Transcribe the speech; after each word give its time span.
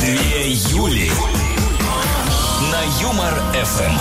Две 0.00 0.52
Юли. 0.52 1.10
На 2.72 2.80
Юмор 3.02 3.34
ФМ. 3.52 3.92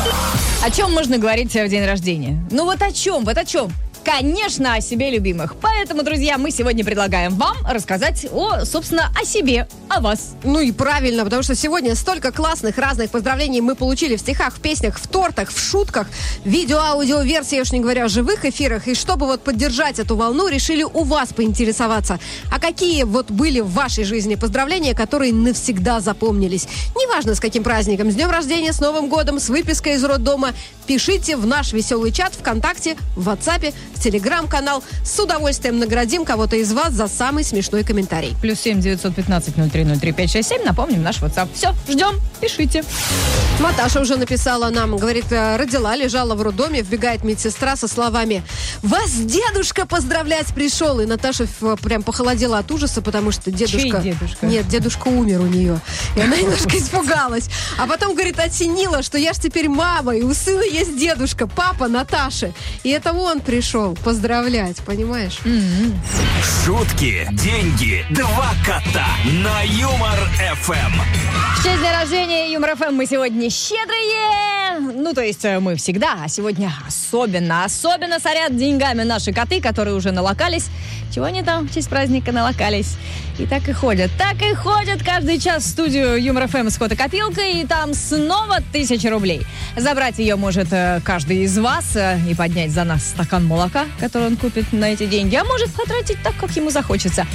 О 0.64 0.72
чем 0.72 0.94
можно 0.94 1.18
говорить 1.18 1.52
в 1.52 1.68
день 1.68 1.86
рождения? 1.86 2.42
Ну 2.50 2.64
вот 2.64 2.82
о 2.82 2.94
чем, 2.94 3.26
вот 3.26 3.38
о 3.38 3.44
чем? 3.44 3.70
Конечно, 4.08 4.76
о 4.76 4.80
себе 4.80 5.12
любимых. 5.12 5.58
Поэтому, 5.62 6.02
друзья, 6.02 6.38
мы 6.38 6.50
сегодня 6.50 6.86
предлагаем 6.86 7.36
вам 7.36 7.58
рассказать 7.68 8.26
о, 8.32 8.64
собственно, 8.64 9.12
о 9.22 9.26
себе, 9.26 9.68
о 9.90 10.00
вас. 10.00 10.36
Ну 10.46 10.62
и 10.62 10.72
правильно, 10.72 11.26
потому 11.26 11.44
что 11.44 11.56
сегодня 11.56 11.94
столько 11.94 12.32
классных 12.32 12.78
разных 12.78 13.12
поздравлений 13.12 13.60
мы 13.60 13.76
получили 13.76 14.16
в 14.16 14.22
стихах, 14.22 14.56
в 14.56 14.62
песнях, 14.62 14.98
в 14.98 15.08
тортах, 15.10 15.50
в 15.50 15.60
шутках, 15.60 16.08
видео, 16.46 16.78
аудио, 16.78 17.22
версии, 17.22 17.60
уж 17.60 17.74
не 17.74 17.82
говоря 17.82 18.06
о 18.06 18.08
живых 18.08 18.46
эфирах. 18.46 18.88
И 18.88 18.96
чтобы 18.96 19.26
вот 19.26 19.42
поддержать 19.44 20.00
эту 20.00 20.16
волну, 20.16 20.48
решили 20.48 20.84
у 20.84 21.04
вас 21.04 21.34
поинтересоваться. 21.34 22.18
А 22.50 22.62
какие 22.62 23.04
вот 23.04 23.30
были 23.30 23.60
в 23.60 23.72
вашей 23.72 24.06
жизни 24.06 24.36
поздравления, 24.36 24.96
которые 24.96 25.34
навсегда 25.34 26.00
запомнились? 26.00 26.66
Неважно, 26.96 27.36
с 27.36 27.42
каким 27.42 27.64
праздником, 27.64 28.10
с 28.10 28.16
днем 28.16 28.30
рождения, 28.30 28.72
с 28.72 28.80
Новым 28.80 29.10
годом, 29.10 29.42
с 29.42 29.50
выпиской 29.50 29.96
из 29.96 30.04
роддома, 30.06 30.54
пишите 30.86 31.36
в 31.36 31.46
наш 31.46 31.74
веселый 31.74 32.14
чат 32.14 32.34
ВКонтакте, 32.36 32.96
в 33.18 33.28
WhatsApp, 33.28 33.74
в 33.98 34.02
Телеграм-канал. 34.02 34.84
С 35.04 35.20
удовольствием 35.20 35.80
наградим 35.80 36.24
кого-то 36.24 36.56
из 36.56 36.72
вас 36.72 36.94
за 36.94 37.08
самый 37.08 37.44
смешной 37.44 37.84
комментарий. 37.84 38.36
Плюс 38.42 38.60
семь 38.60 38.80
девятьсот 38.80 39.16
пятнадцать 39.16 39.58
ноль 39.58 39.70
три 39.70 39.84
ноль 39.84 40.00
три 40.00 40.12
пять 40.12 40.32
шесть 40.32 40.50
семь. 40.50 40.64
Напомним 40.64 41.04
наш 41.04 41.18
WhatsApp. 41.22 41.50
Все, 41.54 41.74
ждем, 41.90 42.20
пишите. 42.40 42.84
Наташа 43.60 44.00
уже 44.00 44.18
написала 44.18 44.70
нам, 44.70 44.98
говорит, 44.98 45.32
э, 45.32 45.58
родила, 45.58 45.96
лежала 45.96 46.36
в 46.36 46.42
роддоме, 46.42 46.84
вбегает 46.84 47.24
медсестра 47.24 47.76
со 47.76 47.88
словами 47.88 48.44
«Вас 48.84 49.12
дедушка 49.12 49.88
поздравлять 49.88 50.48
пришел!» 50.54 51.00
И 51.00 51.06
Наташа 51.08 51.48
прям 51.82 52.04
похолодела 52.04 52.60
от 52.60 52.72
ужаса, 52.72 53.02
потому 53.02 53.32
что 53.32 53.52
дедушка... 53.52 54.02
Чей 54.02 54.14
дедушка? 54.14 54.46
Нет, 54.46 54.68
дедушка 54.68 55.08
умер 55.08 55.42
у 55.42 55.48
нее. 55.48 55.80
И 56.16 56.22
она 56.22 56.38
немножко 56.38 56.78
испугалась. 56.78 57.50
А 57.80 57.88
потом, 57.88 58.14
говорит, 58.14 58.40
осенила, 58.40 59.02
что 59.02 59.18
я 59.18 59.34
ж 59.34 59.38
теперь 59.38 59.70
мама, 59.70 60.16
и 60.16 60.22
у 60.22 60.34
сына 60.36 60.64
есть 60.64 60.98
дедушка, 60.98 61.48
папа 61.48 61.88
Наташи. 61.88 62.54
И 62.84 62.90
это 62.90 63.14
он 63.14 63.40
пришел 63.40 63.87
поздравлять, 63.96 64.78
понимаешь? 64.86 65.40
Шутки, 66.66 67.28
деньги, 67.32 68.06
два 68.12 68.50
кота. 68.66 69.08
На 69.44 69.62
Юмор 69.64 70.18
ФМ. 70.62 70.74
В 71.58 71.64
честь 71.64 71.80
дня 71.80 72.00
рождения 72.00 72.52
Юмор 72.52 72.76
ФМ 72.76 72.94
мы 72.94 73.06
сегодня 73.06 73.50
щедрые. 73.50 74.67
Ну, 74.80 75.14
то 75.14 75.22
есть 75.22 75.44
э, 75.46 75.60
мы 75.60 75.76
всегда, 75.76 76.20
а 76.24 76.28
сегодня 76.28 76.72
особенно, 76.88 77.66
особенно 77.66 78.20
сорят 78.20 78.56
деньгами 78.56 79.04
наши 79.04 79.34
коты, 79.34 79.62
которые 79.62 79.96
уже 79.96 80.12
налокались. 80.12 80.68
Чего 81.14 81.26
они 81.26 81.42
там 81.42 81.68
в 81.68 81.74
честь 81.74 81.90
праздника 81.90 82.32
налокались? 82.32 82.98
И 83.40 83.46
так 83.46 83.68
и 83.70 83.74
ходят. 83.74 84.12
Так 84.18 84.42
и 84.42 84.54
ходят 84.54 85.04
каждый 85.04 85.40
час 85.40 85.64
в 85.64 85.68
студию 85.68 86.22
Юмор 86.22 86.48
ФМ 86.48 86.70
с 86.70 86.78
фотокопилкой, 86.78 87.62
и 87.62 87.66
там 87.66 87.94
снова 87.94 88.60
тысяча 88.72 89.10
рублей. 89.10 89.42
Забрать 89.76 90.20
ее 90.20 90.36
может 90.36 90.68
э, 90.72 91.02
каждый 91.04 91.44
из 91.44 91.58
вас 91.58 91.96
э, 91.96 92.20
и 92.30 92.36
поднять 92.36 92.72
за 92.72 92.84
нас 92.84 93.04
стакан 93.04 93.46
молока, 93.46 93.86
который 94.00 94.28
он 94.28 94.38
купит 94.38 94.74
на 94.74 94.86
эти 94.86 95.06
деньги, 95.06 95.36
а 95.36 95.44
может 95.44 95.72
потратить 95.74 96.18
так, 96.24 96.36
как 96.36 96.56
ему 96.56 96.70
захочется. 96.70 97.26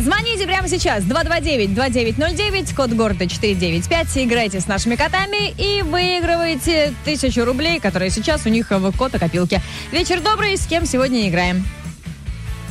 Звоните 0.00 0.46
прямо 0.46 0.68
сейчас 0.68 1.04
229-2909, 1.04 2.74
код 2.74 2.90
города 2.90 3.26
495, 3.26 4.18
играйте 4.18 4.60
с 4.60 4.66
нашими 4.66 4.96
котами 4.96 5.54
и 5.56 5.82
выигрывайте 5.82 6.69
тысячу 7.04 7.44
рублей, 7.44 7.80
которые 7.80 8.10
сейчас 8.10 8.46
у 8.46 8.48
них 8.48 8.70
в 8.70 8.92
фотокопилке. 8.92 9.60
Вечер 9.92 10.20
добрый, 10.20 10.56
с 10.56 10.66
кем 10.66 10.86
сегодня 10.86 11.28
играем? 11.28 11.64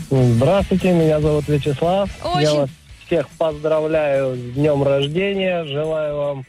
Здравствуйте, 0.10 0.92
меня 0.94 1.20
зовут 1.22 1.48
Вячеслав. 1.48 2.10
Очень- 2.26 2.42
Я 2.42 2.54
вас 2.54 2.70
всех 3.06 3.30
поздравляю 3.38 4.36
с 4.36 4.40
днем 4.56 4.84
рождения. 4.84 5.64
Желаю 5.66 6.16
вам 6.18 6.46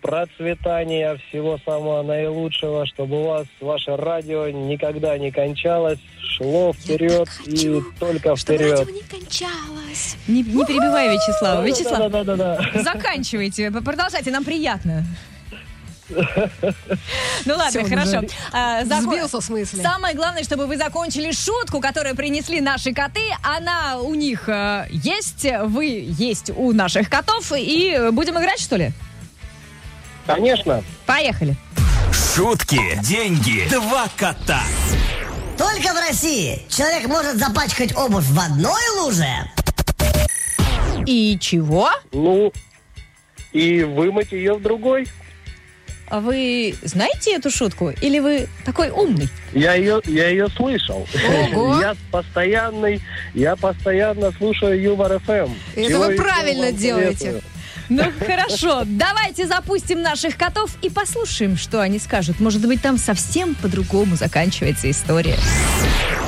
процветания, 0.00 1.18
всего 1.28 1.58
самого 1.64 2.02
наилучшего, 2.02 2.86
чтобы 2.86 3.20
у 3.22 3.26
вас 3.26 3.46
ваше 3.60 3.96
радио 3.96 4.48
никогда 4.48 5.18
не 5.18 5.30
кончалось, 5.32 5.98
шло 6.20 6.72
вперед 6.72 7.28
и 7.46 7.80
только 7.98 8.36
вперед. 8.36 8.86
не 8.92 9.02
кончалось. 9.02 10.16
Не, 10.28 10.42
не 10.42 10.64
перебивай 10.64 11.08
Вячеслава. 11.08 11.64
Вячеслав, 11.66 11.98
Да, 12.10 12.22
да, 12.22 12.36
да, 12.36 12.58
да. 12.72 12.82
заканчивайте, 12.82 13.70
продолжайте, 13.72 14.30
нам 14.30 14.44
приятно. 14.44 15.04
Ну 16.08 17.54
ладно, 17.56 17.80
он 17.80 17.88
хорошо. 17.88 18.22
А, 18.52 18.84
Сбился 18.84 19.40
в 19.40 19.44
смысле. 19.44 19.82
Самое 19.82 20.14
главное, 20.14 20.44
чтобы 20.44 20.66
вы 20.66 20.76
закончили 20.76 21.32
шутку, 21.32 21.80
которую 21.80 22.14
принесли 22.14 22.60
наши 22.60 22.92
коты. 22.92 23.22
Она 23.42 23.98
у 23.98 24.14
них 24.14 24.48
э, 24.48 24.86
есть, 24.90 25.46
вы 25.64 26.06
есть 26.06 26.50
у 26.54 26.72
наших 26.72 27.10
котов. 27.10 27.52
И 27.56 28.10
будем 28.12 28.38
играть, 28.38 28.60
что 28.60 28.76
ли? 28.76 28.92
Конечно. 30.26 30.82
Поехали. 31.06 31.56
Шутки, 32.12 32.80
деньги, 33.02 33.68
два 33.70 34.06
кота. 34.16 34.60
Только 35.56 35.94
в 35.94 35.96
России 35.96 36.62
человек 36.68 37.06
может 37.08 37.36
запачкать 37.36 37.96
обувь 37.96 38.26
в 38.26 38.38
одной 38.38 38.82
луже, 39.00 39.26
И 41.06 41.38
чего? 41.40 41.88
Ну, 42.12 42.52
и 43.52 43.84
вымыть 43.84 44.32
ее 44.32 44.54
в 44.54 44.62
другой. 44.62 45.06
А 46.08 46.20
Вы 46.20 46.74
знаете 46.82 47.34
эту 47.34 47.50
шутку? 47.50 47.90
Или 48.00 48.20
вы 48.20 48.48
такой 48.64 48.90
умный? 48.90 49.28
Я 49.52 49.74
ее, 49.74 50.00
я 50.04 50.28
ее 50.28 50.48
слышал. 50.48 51.06
Ого. 51.52 51.80
Я 51.80 51.96
постоянный, 52.12 53.02
я 53.34 53.56
постоянно 53.56 54.30
слушаю 54.32 54.80
Юмор 54.80 55.18
ФМ. 55.20 55.52
Это 55.74 55.88
Чего 55.88 56.04
вы 56.04 56.14
правильно 56.16 56.70
делаете. 56.72 57.18
советую. 57.18 57.42
Ну 57.88 58.02
хорошо, 58.24 58.82
давайте 58.84 59.46
запустим 59.46 60.02
наших 60.02 60.36
котов 60.36 60.70
и 60.82 60.90
послушаем, 60.90 61.56
что 61.56 61.80
они 61.80 61.98
скажут. 62.00 62.40
Может 62.40 62.66
быть, 62.66 62.82
там 62.82 62.98
совсем 62.98 63.54
по-другому 63.54 64.16
заканчивается 64.16 64.90
история. 64.90 65.36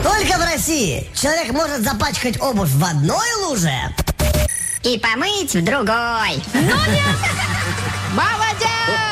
только 0.04 0.38
в 0.38 0.44
России 0.44 1.08
человек 1.14 1.50
может 1.52 1.80
запачкать 1.82 2.40
обувь 2.40 2.70
в 2.70 2.84
одной 2.84 3.26
луже 3.46 3.72
и 4.84 4.98
помыть 5.00 5.54
в 5.54 5.64
другой. 5.64 6.40
Молодец! 8.14 9.07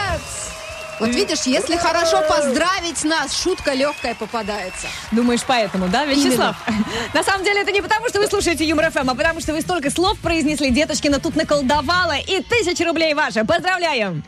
Вот 0.99 1.11
видишь, 1.11 1.43
если 1.43 1.77
хорошо 1.77 2.23
поздравить 2.29 3.05
нас, 3.05 3.43
шутка 3.43 3.75
легкая 3.75 4.15
попадается. 4.15 4.87
Думаешь, 5.13 5.41
поэтому, 5.47 5.89
да, 5.89 6.05
Вячеслав? 6.05 6.57
На 7.15 7.23
самом 7.23 7.45
деле 7.45 7.63
это 7.63 7.73
не 7.73 7.83
потому, 7.83 8.09
что 8.09 8.21
вы 8.21 8.27
слушаете 8.27 8.65
Юмор 8.65 8.91
ФМ, 8.91 9.11
а 9.11 9.15
потому 9.15 9.41
что 9.41 9.53
вы 9.53 9.61
столько 9.61 9.91
слов 9.91 10.19
произнесли, 10.19 10.71
деточкина 10.71 11.21
тут 11.21 11.37
наколдовала, 11.37 12.17
и 12.17 12.43
тысяча 12.43 12.85
рублей 12.85 13.15
ваша. 13.15 13.45
Поздравляем! 13.45 14.25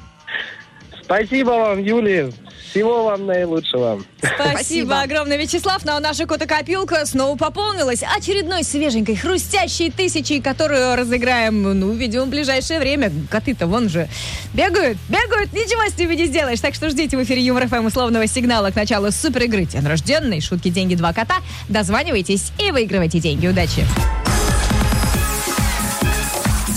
Спасибо 1.08 1.52
вам, 1.52 1.82
Юлия. 1.82 2.30
Всего 2.70 3.04
вам 3.04 3.24
наилучшего. 3.24 4.02
Спасибо, 4.18 4.50
Спасибо. 4.52 5.00
огромное, 5.00 5.38
Вячеслав. 5.38 5.82
Ну 5.86 5.92
а 5.92 6.00
наша 6.00 6.26
котокопилка 6.26 7.06
снова 7.06 7.34
пополнилась 7.34 8.02
очередной 8.02 8.62
свеженькой, 8.62 9.16
хрустящей 9.16 9.90
тысячей, 9.90 10.42
которую 10.42 10.96
разыграем, 10.96 11.62
ну, 11.80 11.92
видимо, 11.92 12.26
в 12.26 12.28
ближайшее 12.28 12.78
время. 12.78 13.10
Коты-то 13.30 13.66
вон 13.66 13.88
же 13.88 14.06
бегают, 14.52 14.98
бегают, 15.08 15.50
ничего 15.54 15.88
с 15.88 15.96
ними 15.98 16.14
не 16.14 16.26
сделаешь. 16.26 16.60
Так 16.60 16.74
что 16.74 16.90
ждите 16.90 17.16
в 17.16 17.22
эфире 17.22 17.40
Юмор 17.40 17.68
ФМ 17.68 17.86
условного 17.86 18.26
сигнала 18.26 18.70
к 18.70 18.76
началу 18.76 19.10
супер 19.10 19.44
игры 19.44 19.64
День 19.64 19.86
рожденный, 19.86 20.42
шутки, 20.42 20.68
деньги, 20.68 20.94
два 20.94 21.14
кота. 21.14 21.36
Дозванивайтесь 21.70 22.52
и 22.58 22.70
выигрывайте 22.70 23.18
деньги. 23.18 23.46
Удачи! 23.46 23.86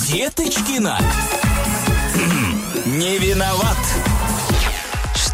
Деточкина. 0.07 0.99
Не 2.85 3.17
виноват. 3.17 3.77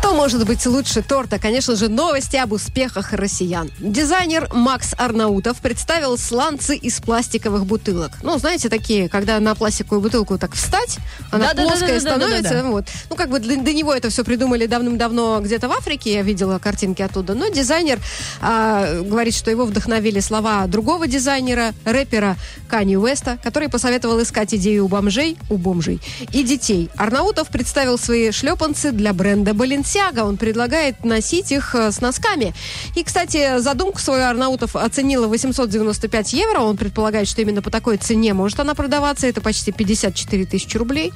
Что 0.08 0.16
может 0.16 0.48
быть 0.48 0.66
лучше 0.66 1.02
торта? 1.02 1.38
Конечно 1.38 1.76
же, 1.76 1.90
новости 1.90 2.38
об 2.38 2.54
успехах 2.54 3.12
россиян. 3.12 3.70
Дизайнер 3.78 4.48
Макс 4.54 4.94
Арнаутов 4.98 5.58
представил 5.58 6.18
сланцы 6.18 6.78
из 6.78 7.02
пластиковых 7.02 7.66
бутылок. 7.66 8.14
Ну, 8.24 8.38
знаете, 8.38 8.70
такие, 8.70 9.10
когда 9.10 9.38
на 9.42 9.54
пластиковую 9.54 10.00
бутылку 10.00 10.38
так 10.38 10.54
встать, 10.54 11.00
она 11.30 11.54
плоская 11.54 12.00
становится. 12.00 12.64
Вот. 12.64 12.86
Ну, 13.10 13.18
как 13.18 13.30
бы 13.30 13.42
для- 13.42 13.58
до 13.58 13.74
него 13.74 13.94
это 13.94 14.08
все 14.10 14.24
придумали 14.24 14.66
давным-давно 14.66 15.42
где-то 15.42 15.68
в 15.68 15.74
Африке, 15.74 16.14
я 16.14 16.22
видела 16.22 16.58
картинки 16.58 17.02
оттуда. 17.02 17.34
Но 17.34 17.50
дизайнер 17.50 18.00
а, 18.40 19.02
говорит, 19.02 19.36
что 19.36 19.52
его 19.52 19.66
вдохновили 19.66 20.22
слова 20.22 20.68
другого 20.68 21.08
дизайнера, 21.08 21.74
рэпера 21.84 22.38
Кани 22.70 22.96
Уэста, 22.96 23.40
который 23.44 23.68
посоветовал 23.68 24.24
искать 24.24 24.54
идеи 24.54 24.80
у 24.80 24.88
бомжей, 24.88 25.38
у 25.50 25.58
бомжей 25.58 26.00
и 26.32 26.44
детей. 26.44 26.90
Арнаутов 26.96 27.50
представил 27.50 27.98
свои 27.98 28.32
шлепанцы 28.32 28.94
для 28.94 29.12
бренда 29.12 29.52
Balenciaga. 29.52 29.97
Тяга. 29.98 30.26
Он 30.26 30.38
предлагает 30.38 31.04
носить 31.04 31.52
их 31.52 31.74
э, 31.74 31.92
с 31.92 32.02
носками. 32.02 32.54
И, 32.94 33.04
кстати, 33.04 33.58
задумку 33.58 34.00
свою 34.00 34.26
Арнаутов 34.26 34.76
оценила 34.76 35.28
895 35.28 36.34
евро. 36.34 36.60
Он 36.60 36.78
предполагает, 36.78 37.28
что 37.28 37.42
именно 37.42 37.64
по 37.64 37.72
такой 37.72 37.98
цене 37.98 38.36
может 38.36 38.60
она 38.60 38.76
продаваться. 38.76 39.26
Это 39.26 39.42
почти 39.42 39.72
54 39.72 40.46
тысячи 40.46 40.78
рублей. 40.78 41.12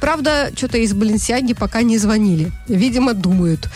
Правда, 0.00 0.50
что-то 0.54 0.76
из 0.76 0.92
Баленсиаги 0.92 1.54
пока 1.54 1.80
не 1.80 1.96
звонили. 1.96 2.52
Видимо, 2.68 3.14
думают. 3.14 3.68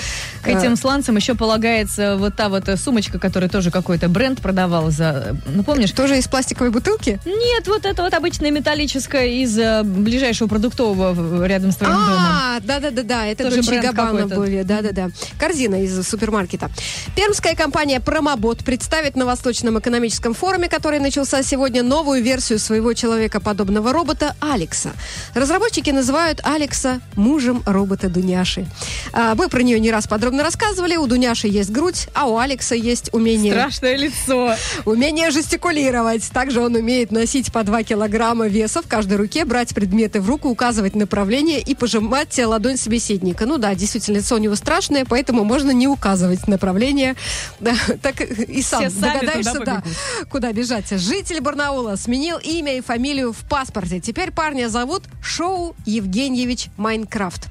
К 0.44 0.49
этим 0.49 0.76
сланцам 0.76 1.17
еще 1.17 1.35
полагается 1.35 2.17
вот 2.17 2.37
та 2.37 2.49
вот 2.50 2.69
э, 2.69 2.76
сумочка, 2.76 3.19
которую 3.19 3.49
тоже 3.49 3.70
какой-то 3.70 4.08
бренд 4.08 4.41
продавал 4.43 4.91
за... 4.91 5.37
Ну, 5.46 5.62
помнишь? 5.64 5.91
Тоже 5.93 6.19
из 6.19 6.29
пластиковой 6.29 6.70
бутылки? 6.70 7.19
Нет, 7.25 7.67
вот 7.67 7.87
это 7.87 8.02
вот 8.02 8.12
обычная 8.12 8.50
металлическая 8.50 9.26
из 9.26 9.58
э, 9.58 9.82
ближайшего 9.82 10.49
продуктового 10.49 11.46
рядом 11.46 11.73
с 11.73 11.76
твоим 11.76 11.94
домом. 11.94 12.19
А, 12.19 12.61
да-да-да-да, 12.61 13.26
это 13.26 13.44
Тоже 13.44 13.56
Дольче 13.56 13.70
бренд 13.70 13.85
Габбана 13.87 14.19
какой-то. 14.19 14.37
были, 14.37 14.62
да-да-да. 14.62 15.08
Корзина 15.38 15.82
из 15.82 16.06
супермаркета. 16.06 16.70
Пермская 17.17 17.55
компания 17.55 18.00
Промобот 18.00 18.64
представит 18.64 19.17
на 19.17 19.25
Восточном 19.25 19.79
экономическом 19.79 20.35
форуме, 20.35 20.69
который 20.69 20.99
начался 20.99 21.43
сегодня, 21.43 21.82
новую 21.82 22.23
версию 22.23 22.58
своего 22.58 22.93
человекоподобного 22.93 23.93
робота 23.93 24.35
Алекса. 24.41 24.91
Разработчики 25.35 25.91
называют 25.91 26.41
Алекса 26.44 27.00
мужем 27.17 27.62
робота 27.64 28.08
Дуняши. 28.08 28.67
А, 29.12 29.35
Мы 29.35 29.49
про 29.49 29.62
нее 29.62 29.81
не 29.81 29.91
раз 29.91 30.06
подробно 30.06 30.33
рассказывали. 30.40 30.96
У 30.96 31.06
Дуняши 31.06 31.48
есть 31.48 31.70
грудь, 31.70 32.08
а 32.14 32.26
у 32.26 32.38
Алекса 32.38 32.75
есть 32.75 33.12
умение 33.12 33.52
Страшное 33.52 33.96
лицо. 33.96 34.54
Умение 34.84 35.31
жестикулировать. 35.31 36.28
Также 36.31 36.60
он 36.60 36.75
умеет 36.75 37.10
носить 37.12 37.52
по 37.52 37.62
2 37.62 37.82
килограмма 37.84 38.48
веса 38.48 38.82
в 38.82 38.88
каждой 38.88 39.16
руке, 39.16 39.44
брать 39.44 39.75
предметы 39.75 40.20
в 40.20 40.28
руку, 40.28 40.48
указывать 40.48 40.94
направление 40.94 41.60
и 41.60 41.75
пожимать 41.75 42.38
ладонь 42.38 42.76
собеседника. 42.76 43.46
Ну 43.46 43.58
да, 43.58 43.75
действительно, 43.75 44.16
лицо 44.16 44.34
у 44.34 44.38
него 44.38 44.54
страшное, 44.56 45.04
поэтому 45.04 45.44
можно 45.44 45.70
не 45.70 45.86
указывать 45.86 46.48
направление. 46.48 47.14
Да, 47.60 47.75
так 48.02 48.20
и 48.20 48.62
сам 48.62 48.88
Все 48.88 49.00
догадаешься, 49.00 49.60
да, 49.60 49.82
куда 50.31 50.52
бежать. 50.52 50.90
Житель 50.90 51.40
Барнаула 51.40 51.96
сменил 51.96 52.38
имя 52.38 52.76
и 52.76 52.81
фамилию 52.81 53.32
в 53.32 53.48
паспорте. 53.48 54.00
Теперь 54.00 54.31
парня 54.32 54.69
зовут 54.69 55.04
Шоу 55.22 55.76
Евгеньевич 55.86 56.69
Майнкрафт. 56.76 57.46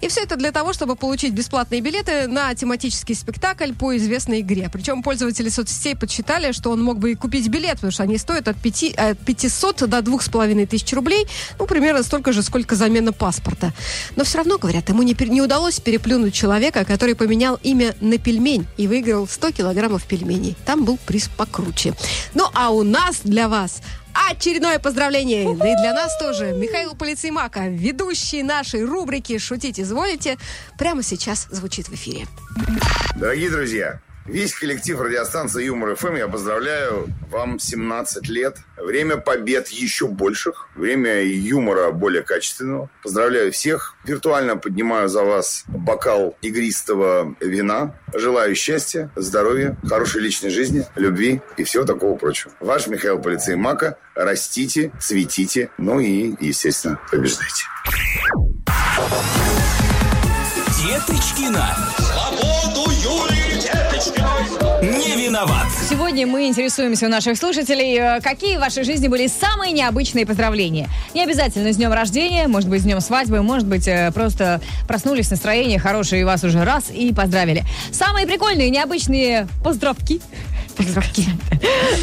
И 0.00 0.08
все 0.08 0.22
это 0.22 0.36
для 0.36 0.52
того, 0.52 0.72
чтобы 0.72 0.94
получить 0.96 1.32
бесплатные 1.32 1.80
билеты 1.80 2.27
на 2.28 2.54
тематический 2.54 3.14
спектакль 3.14 3.72
по 3.72 3.96
известной 3.96 4.40
игре. 4.40 4.68
Причем 4.72 5.02
пользователи 5.02 5.48
соцсетей 5.48 5.96
подсчитали, 5.96 6.52
что 6.52 6.70
он 6.70 6.82
мог 6.82 6.98
бы 6.98 7.12
и 7.12 7.14
купить 7.14 7.48
билет, 7.48 7.74
потому 7.74 7.90
что 7.90 8.02
они 8.04 8.18
стоят 8.18 8.48
от, 8.48 8.56
5, 8.56 8.94
от 8.94 9.18
500 9.18 9.88
до 9.88 10.02
2500 10.02 10.92
рублей. 10.92 11.26
Ну, 11.58 11.66
примерно 11.66 12.02
столько 12.02 12.32
же, 12.32 12.42
сколько 12.42 12.76
замена 12.76 13.12
паспорта. 13.12 13.72
Но 14.16 14.24
все 14.24 14.38
равно, 14.38 14.58
говорят, 14.58 14.88
ему 14.88 15.02
не, 15.02 15.16
не 15.28 15.42
удалось 15.42 15.80
переплюнуть 15.80 16.34
человека, 16.34 16.84
который 16.84 17.14
поменял 17.14 17.58
имя 17.62 17.94
на 18.00 18.18
пельмень 18.18 18.66
и 18.76 18.86
выиграл 18.86 19.26
100 19.26 19.52
килограммов 19.52 20.04
пельменей. 20.04 20.56
Там 20.64 20.84
был 20.84 20.98
приз 21.06 21.28
покруче. 21.28 21.94
Ну, 22.34 22.46
а 22.54 22.70
у 22.70 22.82
нас 22.82 23.20
для 23.24 23.48
вас 23.48 23.80
очередное 24.30 24.78
поздравление. 24.78 25.54
Да 25.56 25.72
и 25.72 25.76
для 25.76 25.92
нас 25.92 26.18
тоже. 26.18 26.52
Михаил 26.52 26.94
Полицеймака, 26.94 27.68
ведущий 27.68 28.42
нашей 28.42 28.84
рубрики 28.84 29.38
«Шутить 29.38 29.80
изволите», 29.80 30.38
прямо 30.78 31.02
сейчас 31.02 31.46
звучит 31.50 31.88
в 31.88 31.94
эфире. 31.94 32.26
Дорогие 33.16 33.50
друзья, 33.50 34.00
весь 34.28 34.54
коллектив 34.54 35.00
радиостанции 35.00 35.64
Юмор 35.64 35.96
ФМ 35.96 36.16
я 36.16 36.28
поздравляю. 36.28 37.08
Вам 37.30 37.58
17 37.58 38.28
лет. 38.28 38.56
Время 38.76 39.16
побед 39.16 39.68
еще 39.68 40.06
больших. 40.06 40.68
Время 40.76 41.22
юмора 41.22 41.90
более 41.90 42.22
качественного. 42.22 42.90
Поздравляю 43.02 43.52
всех. 43.52 43.96
Виртуально 44.04 44.56
поднимаю 44.56 45.08
за 45.08 45.24
вас 45.24 45.64
бокал 45.66 46.36
игристого 46.42 47.34
вина. 47.40 47.94
Желаю 48.14 48.54
счастья, 48.54 49.10
здоровья, 49.16 49.76
хорошей 49.86 50.22
личной 50.22 50.50
жизни, 50.50 50.86
любви 50.94 51.40
и 51.56 51.64
всего 51.64 51.84
такого 51.84 52.16
прочего. 52.16 52.52
Ваш 52.60 52.86
Михаил 52.86 53.20
Полицей 53.20 53.56
Мака. 53.56 53.98
Растите, 54.14 54.92
цветите, 55.00 55.70
ну 55.78 56.00
и, 56.00 56.34
естественно, 56.40 56.98
побеждайте. 57.10 57.64
Деточкина. 60.82 61.76
Свободу 61.98 62.90
Деточкиной! 62.90 63.37
Не 64.82 65.26
виноват. 65.26 65.66
Сегодня 65.88 66.26
мы 66.26 66.46
интересуемся 66.46 67.06
у 67.06 67.08
наших 67.08 67.36
слушателей, 67.36 67.98
э, 67.98 68.20
какие 68.20 68.56
в 68.56 68.60
вашей 68.60 68.84
жизни 68.84 69.08
были 69.08 69.26
самые 69.26 69.72
необычные 69.72 70.26
поздравления. 70.26 70.88
Не 71.14 71.24
обязательно 71.24 71.72
с 71.72 71.76
днем 71.76 71.92
рождения, 71.92 72.48
может 72.48 72.68
быть, 72.68 72.82
с 72.82 72.84
днем 72.84 73.00
свадьбы, 73.00 73.42
может 73.42 73.66
быть, 73.66 73.88
э, 73.88 74.10
просто 74.12 74.60
проснулись, 74.86 75.30
настроение 75.30 75.78
хорошее, 75.78 76.22
и 76.22 76.24
вас 76.24 76.44
уже 76.44 76.64
раз 76.64 76.90
и 76.90 77.12
поздравили. 77.12 77.64
Самые 77.90 78.26
прикольные, 78.26 78.70
необычные 78.70 79.48
поздравки. 79.64 80.20
Поздравки. 80.76 81.26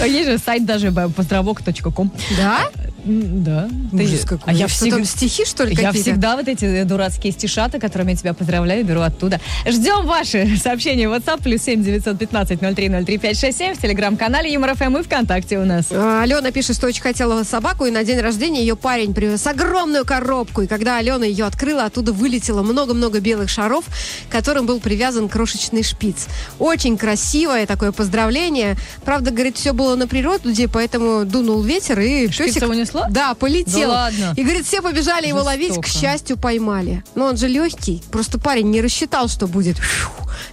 Есть 0.06 0.30
же 0.30 0.38
сайт 0.38 0.66
даже 0.66 0.88
э, 0.88 1.10
поздравок.ком. 1.10 2.12
Да? 2.38 2.60
Да. 3.06 3.70
Ужас 3.94 4.22
Ты- 4.22 4.28
какой. 4.28 4.54
А 4.54 4.54
я 4.54 4.68
Что 4.68 4.90
там, 4.90 5.04
всегда... 5.04 5.06
стихи, 5.06 5.46
что 5.46 5.64
ли, 5.64 5.76
Я 5.80 5.92
всегда 5.92 6.36
вот 6.36 6.48
эти 6.48 6.66
э, 6.66 6.86
дурацкие 6.86 7.32
стишаты, 7.34 7.80
которыми 7.80 8.12
я 8.12 8.18
тебя 8.18 8.34
поздравляю, 8.34 8.84
беру 8.84 9.02
оттуда. 9.02 9.40
Ждем 9.68 10.06
ваши 10.06 10.58
сообщения 10.64 11.08
в 11.08 11.14
WhatsApp 11.14 11.44
плюс 11.44 11.62
7 11.62 11.84
915 11.84 12.60
03 12.60 12.90
03 13.06 13.18
567 13.18 13.76
в 13.76 13.82
телеграм-канале 13.82 14.52
Юмор 14.52 14.76
ФМ 14.76 14.98
и 14.98 15.04
ВКонтакте 15.04 15.60
у 15.60 15.66
нас. 15.66 15.86
А, 15.92 16.24
Алена 16.24 16.52
пишет, 16.52 16.76
что 16.76 16.88
очень 16.88 17.04
хотела 17.04 17.44
собаку, 17.44 17.86
и 17.86 17.92
на 17.92 18.04
день 18.04 18.20
рождения 18.20 18.62
ее 18.62 18.76
парень 18.76 19.14
привез 19.14 19.46
огромную 19.46 20.04
коробку. 20.04 20.64
И 20.64 20.68
когда 20.68 20.98
Алена 20.98 21.26
ее 21.26 21.46
открыла, 21.46 21.86
оттуда 21.86 22.12
вылетело 22.12 22.64
много-много 22.64 23.20
белых 23.20 23.50
шаров, 23.50 23.86
к 24.30 24.32
которым 24.32 24.66
был 24.66 24.80
привязан 24.80 25.30
крошечный 25.30 25.84
шпиц. 25.84 26.28
Очень 26.58 26.98
красивое 26.98 27.68
такое 27.68 27.92
поздравление. 27.92 28.78
Правда, 29.04 29.30
говорит, 29.30 29.58
все 29.58 29.74
было 29.74 29.96
на 29.96 30.08
природе, 30.08 30.68
поэтому 30.68 31.24
дунул 31.24 31.62
ветер, 31.62 32.00
и 32.00 32.28
Шпица 32.32 32.62
песик... 32.62 32.64
унесло? 32.96 33.14
Да, 33.14 33.34
полетел. 33.36 33.90
Да 33.90 33.96
ладно? 33.96 34.34
И, 34.36 34.44
говорит, 34.44 34.66
все 34.66 34.82
побежали 34.82 35.28
его 35.28 35.42
ловить, 35.42 35.70
к 35.80 35.86
Жестоко. 35.86 35.90
счастью, 35.90 36.38
поймали. 36.38 37.04
Но 37.16 37.26
он 37.26 37.38
же 37.38 37.48
легкий, 37.48 38.02
просто 38.12 38.40
парень 38.40 38.70
не 38.72 38.82
рассчитал, 38.82 39.28
что 39.28 39.48
будет 39.48 39.78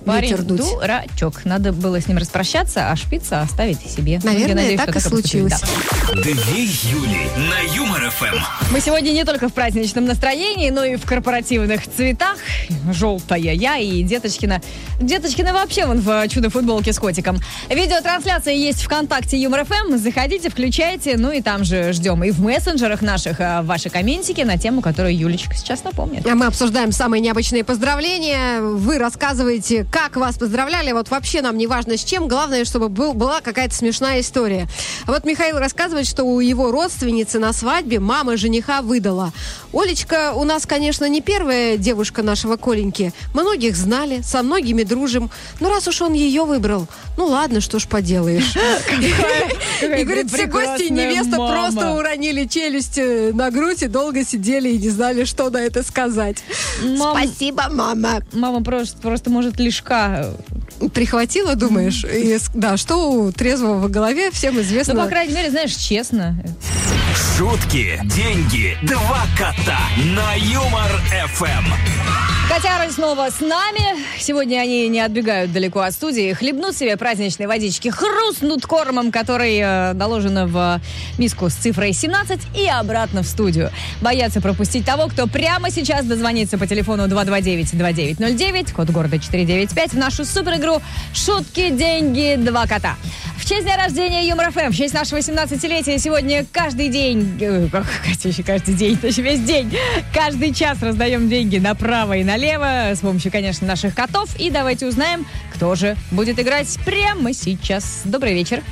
Парень 0.04 0.30
ветер 0.30 0.42
дуть. 0.42 0.58
дурачок. 0.60 1.44
Надо 1.44 1.72
было 1.72 2.00
с 2.00 2.06
ним 2.06 2.18
распрощаться, 2.18 2.90
а 2.90 2.96
шпица 2.96 3.40
оставить 3.40 3.80
себе. 3.80 4.20
Ну, 4.22 4.30
я 4.30 4.34
Наверное, 4.34 4.54
надеюсь, 4.62 4.80
так 4.80 4.90
что 4.90 4.98
и 4.98 5.02
случилось. 5.02 5.52
да. 5.60 6.22
Две 6.22 6.64
Юли 6.64 7.28
на 7.36 7.74
Юмор 7.74 8.10
ФМ. 8.10 8.36
Мы 8.72 8.80
сегодня 8.80 9.10
не 9.10 9.24
только 9.24 9.48
в 9.48 9.52
праздничном 9.52 10.04
настроении, 10.04 10.70
но 10.70 10.84
и 10.84 10.96
в 10.96 11.04
корпоративных 11.04 11.82
цветах. 11.96 12.36
Желтая 12.92 13.40
я 13.40 13.76
и 13.78 14.02
Деточкина. 14.02 14.60
Деточкина 15.00 15.52
вообще 15.52 15.86
вон 15.86 16.00
в 16.00 16.28
чудо-футболке 16.28 16.92
с 16.92 16.98
котиком. 16.98 17.38
Видеотрансляция 17.68 18.54
есть 18.54 18.82
ВКонтакте 18.82 19.36
Юмор 19.40 19.64
ФМ. 19.64 19.96
Заходите, 19.98 20.48
включайте. 20.50 21.16
Ну 21.16 21.30
и 21.32 21.40
там 21.42 21.64
же 21.64 21.92
ждем 21.92 22.22
и 22.24 22.30
в 22.32 22.40
мессенджерах 22.42 23.02
наших 23.02 23.40
а, 23.40 23.62
ваши 23.62 23.90
комментики 23.90 24.40
на 24.40 24.58
тему, 24.58 24.80
которую 24.80 25.16
Юлечка 25.16 25.54
сейчас 25.54 25.84
напомнит. 25.84 26.26
А 26.26 26.34
мы 26.34 26.46
обсуждаем 26.46 26.90
самые 26.90 27.20
необычные 27.20 27.62
поздравления. 27.62 28.60
Вы 28.60 28.98
рассказываете, 28.98 29.86
как 29.90 30.16
вас 30.16 30.38
поздравляли. 30.38 30.92
Вот 30.92 31.10
вообще 31.10 31.42
нам 31.42 31.56
не 31.56 31.66
важно 31.66 31.96
с 31.96 32.04
чем. 32.04 32.28
Главное, 32.28 32.64
чтобы 32.64 32.88
был, 32.88 33.12
была 33.12 33.40
какая-то 33.40 33.74
смешная 33.74 34.20
история. 34.20 34.66
Вот 35.06 35.24
Михаил 35.24 35.58
рассказывает, 35.58 36.06
что 36.06 36.24
у 36.24 36.40
его 36.40 36.70
родственницы 36.70 37.38
на 37.38 37.52
свадьбе 37.52 38.00
мама 38.00 38.36
жениха 38.36 38.82
выдала. 38.82 39.32
Олечка 39.72 40.32
у 40.34 40.44
нас, 40.44 40.66
конечно, 40.66 41.08
не 41.08 41.20
первая 41.20 41.76
девушка 41.76 42.22
нашего 42.22 42.56
Коленьки. 42.56 43.12
Многих 43.34 43.76
знали, 43.76 44.22
со 44.22 44.42
многими 44.42 44.82
дружим. 44.82 45.30
Но 45.60 45.68
раз 45.68 45.86
уж 45.86 46.00
он 46.00 46.14
ее 46.14 46.44
выбрал, 46.44 46.88
ну 47.16 47.26
ладно, 47.26 47.60
что 47.60 47.78
ж 47.78 47.86
поделаешь. 47.86 48.54
И 49.82 50.04
говорит, 50.04 50.30
все 50.30 50.46
гости 50.46 50.84
и 50.84 50.90
невеста 50.90 51.36
просто 51.36 51.92
уронили 51.92 52.21
челюсть 52.48 52.98
э, 52.98 53.32
на 53.34 53.50
грудь 53.50 53.82
и 53.82 53.88
долго 53.88 54.24
сидели 54.24 54.68
и 54.70 54.78
не 54.78 54.90
знали, 54.90 55.24
что 55.24 55.50
на 55.50 55.58
это 55.58 55.82
сказать. 55.82 56.38
Мам- 56.82 57.16
Спасибо, 57.18 57.64
мама. 57.70 58.22
Мама 58.32 58.62
просто, 58.62 58.98
просто 58.98 59.30
может 59.30 59.58
лишка. 59.58 60.32
Прихватила, 60.94 61.54
думаешь? 61.54 62.04
И 62.04 62.38
да, 62.54 62.76
что 62.76 63.12
у 63.12 63.32
трезвого 63.32 63.86
в 63.86 63.90
голове, 63.90 64.30
всем 64.32 64.54
Ну, 64.56 64.62
известно. 64.62 64.94
по 64.94 65.06
крайней 65.06 65.34
мере, 65.34 65.50
знаешь, 65.50 65.74
честно. 65.74 66.36
Шутки, 67.36 68.00
деньги, 68.04 68.76
два 68.82 69.24
кота 69.38 69.78
на 70.16 70.34
Юмор 70.34 70.90
ФМ. 71.34 72.31
Котяры 72.54 72.90
снова 72.90 73.30
с 73.30 73.40
нами. 73.40 73.80
Сегодня 74.20 74.58
они 74.58 74.86
не 74.90 75.00
отбегают 75.00 75.54
далеко 75.54 75.80
от 75.80 75.94
студии. 75.94 76.34
Хлебнут 76.34 76.76
себе 76.76 76.98
праздничной 76.98 77.46
водички, 77.46 77.88
хрустнут 77.88 78.66
кормом, 78.66 79.10
который 79.10 79.56
э, 79.56 79.94
наложено 79.94 80.46
в 80.46 80.78
миску 81.16 81.48
с 81.48 81.54
цифрой 81.54 81.94
17 81.94 82.40
и 82.54 82.66
обратно 82.66 83.22
в 83.22 83.26
студию. 83.26 83.70
Боятся 84.02 84.42
пропустить 84.42 84.84
того, 84.84 85.08
кто 85.08 85.26
прямо 85.28 85.70
сейчас 85.70 86.04
дозвонится 86.04 86.58
по 86.58 86.66
телефону 86.66 87.06
229-2909, 87.06 88.74
код 88.74 88.90
города 88.90 89.18
495. 89.18 89.72
25 89.72 89.92
в 89.94 89.96
нашу 89.96 90.26
супер 90.26 90.56
игру 90.56 90.82
«Шутки, 91.14 91.70
деньги, 91.70 92.36
два 92.36 92.66
кота». 92.66 92.96
В 93.38 93.48
честь 93.48 93.64
дня 93.64 93.76
рождения 93.76 94.28
Юмор 94.28 94.52
ФМ, 94.52 94.70
в 94.70 94.76
честь 94.76 94.94
нашего 94.94 95.18
18-летия 95.18 95.98
сегодня 95.98 96.44
каждый 96.52 96.90
день, 96.90 97.38
э, 97.40 97.68
каждый 98.46 98.74
день, 98.74 98.98
весь 99.02 99.40
день, 99.40 99.74
каждый 100.14 100.52
час 100.52 100.82
раздаем 100.82 101.30
деньги 101.30 101.56
направо 101.56 102.18
и 102.18 102.22
налево 102.22 102.41
с 102.42 103.00
помощью, 103.00 103.30
конечно, 103.30 103.66
наших 103.66 103.94
котов. 103.94 104.28
И 104.38 104.50
давайте 104.50 104.86
узнаем, 104.86 105.26
кто 105.54 105.74
же 105.74 105.96
будет 106.10 106.38
играть 106.40 106.76
прямо 106.84 107.32
сейчас. 107.32 108.02
Добрый 108.04 108.34
вечер. 108.34 108.62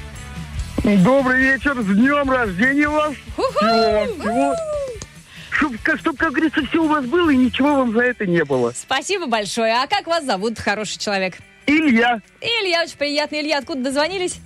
Добрый 0.83 1.41
вечер, 1.41 1.81
с 1.81 1.85
днем 1.85 2.31
рождения 2.31 2.89
вас. 2.89 3.13
Всего 3.15 4.15
всего. 4.15 4.55
Чтоб, 5.51 5.73
как- 5.83 5.99
чтоб, 5.99 6.17
как 6.17 6.33
говорится, 6.33 6.65
все 6.67 6.83
у 6.83 6.89
вас 6.89 7.05
было 7.05 7.31
и 7.31 7.37
ничего 7.37 7.75
вам 7.77 7.93
за 7.93 8.01
это 8.01 8.27
не 8.27 8.45
было. 8.45 8.73
Спасибо 8.75 9.27
большое. 9.27 9.75
А 9.75 9.87
как 9.87 10.07
вас 10.07 10.25
зовут, 10.25 10.59
хороший 10.59 10.99
человек? 10.99 11.35
Илья, 11.67 12.21
Илья, 12.41 12.83
очень 12.83 12.97
приятно. 12.97 13.37
Илья, 13.37 13.59
откуда 13.59 13.85
дозвонились? 13.85 14.39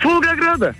с 0.00 0.04
Волгограда. 0.04 0.74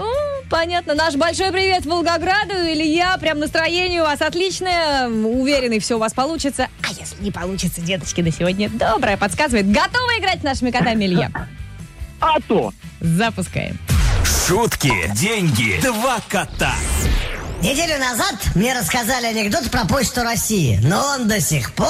Ну, 0.00 0.10
понятно. 0.48 0.94
Наш 0.94 1.14
большой 1.16 1.52
привет 1.52 1.84
Волгограду. 1.84 2.54
Илья, 2.54 3.18
прям 3.18 3.38
настроение 3.38 4.00
у 4.00 4.04
вас 4.06 4.22
отличное. 4.22 5.08
Уверенный, 5.08 5.78
все 5.78 5.96
у 5.96 5.98
вас 5.98 6.14
получится. 6.14 6.68
А 6.82 6.88
если 6.88 7.22
не 7.22 7.30
получится, 7.30 7.82
деточки, 7.82 8.22
на 8.22 8.32
сегодня 8.32 8.70
доброе 8.70 9.18
подсказывает. 9.18 9.70
Готовы 9.70 10.18
играть 10.18 10.40
с 10.40 10.42
нашими 10.42 10.70
котами, 10.70 11.04
Илья? 11.04 11.30
А 12.18 12.40
то. 12.48 12.72
Запускаем. 13.00 13.78
Шутки, 14.48 14.90
деньги, 15.16 15.78
два 15.82 16.18
кота. 16.28 16.72
Неделю 17.60 17.98
назад 17.98 18.36
мне 18.54 18.72
рассказали 18.72 19.26
анекдот 19.26 19.70
про 19.70 19.84
Почту 19.84 20.22
России, 20.22 20.80
но 20.82 21.04
он 21.14 21.28
до 21.28 21.42
сих 21.42 21.72
пор... 21.74 21.88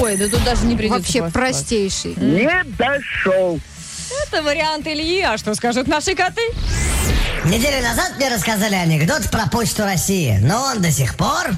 Ой, 0.00 0.16
да 0.16 0.26
тут 0.28 0.42
даже 0.42 0.66
не 0.66 0.74
придется. 0.74 0.98
Вообще 0.98 1.20
вас- 1.20 1.32
простейший. 1.32 2.14
Не 2.16 2.64
дошел. 2.76 3.60
Это 4.26 4.42
вариант 4.42 4.86
Ильи. 4.86 5.20
А 5.22 5.38
что 5.38 5.54
скажут 5.54 5.86
наши 5.86 6.14
коты? 6.14 6.42
Неделю 7.44 7.82
назад 7.82 8.12
мне 8.16 8.28
рассказали 8.28 8.74
анекдот 8.74 9.30
про 9.30 9.46
Почту 9.48 9.84
России, 9.84 10.38
но 10.42 10.62
он 10.64 10.82
до 10.82 10.90
сих 10.90 11.16
пор... 11.16 11.50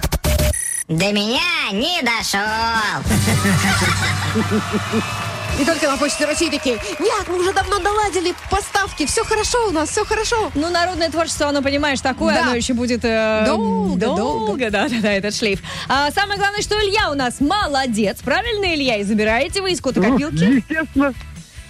До 0.89 1.13
меня 1.13 1.41
не 1.73 2.03
дошел. 2.03 2.41
И 5.61 5.65
только 5.65 5.89
на 5.91 5.99
почте 5.99 6.25
России 6.25 6.49
такие, 6.49 6.77
нет, 7.01 7.25
мы 7.29 7.39
уже 7.39 7.53
давно 7.53 7.79
наладили 7.79 8.33
поставки, 8.51 9.05
все 9.05 9.25
хорошо 9.25 9.69
у 9.69 9.73
нас, 9.73 9.91
все 9.91 10.05
хорошо. 10.07 10.51
Ну, 10.55 10.71
народное 10.71 11.11
творчество, 11.11 11.49
оно, 11.49 11.61
понимаешь, 11.61 12.01
такое, 12.01 12.35
Да. 12.35 12.43
оно 12.43 12.55
еще 12.55 12.73
будет... 12.73 13.01
э, 13.05 13.45
Долго, 13.47 13.97
долго. 14.07 14.71
Да, 14.71 14.89
да, 14.89 14.97
да, 15.03 15.13
этот 15.13 15.35
шлейф. 15.37 15.61
А 15.89 16.11
самое 16.13 16.39
главное, 16.39 16.63
что 16.63 16.77
Илья 16.77 17.11
у 17.11 17.15
нас 17.15 17.41
молодец. 17.41 18.19
Правильно, 18.25 18.73
Илья? 18.75 18.97
И 18.97 19.05
забираете 19.05 19.61
вы 19.61 19.73
из 19.73 19.85
Ну, 19.85 19.93
кота-копилки? 19.93 20.45
естественно. 20.67 21.13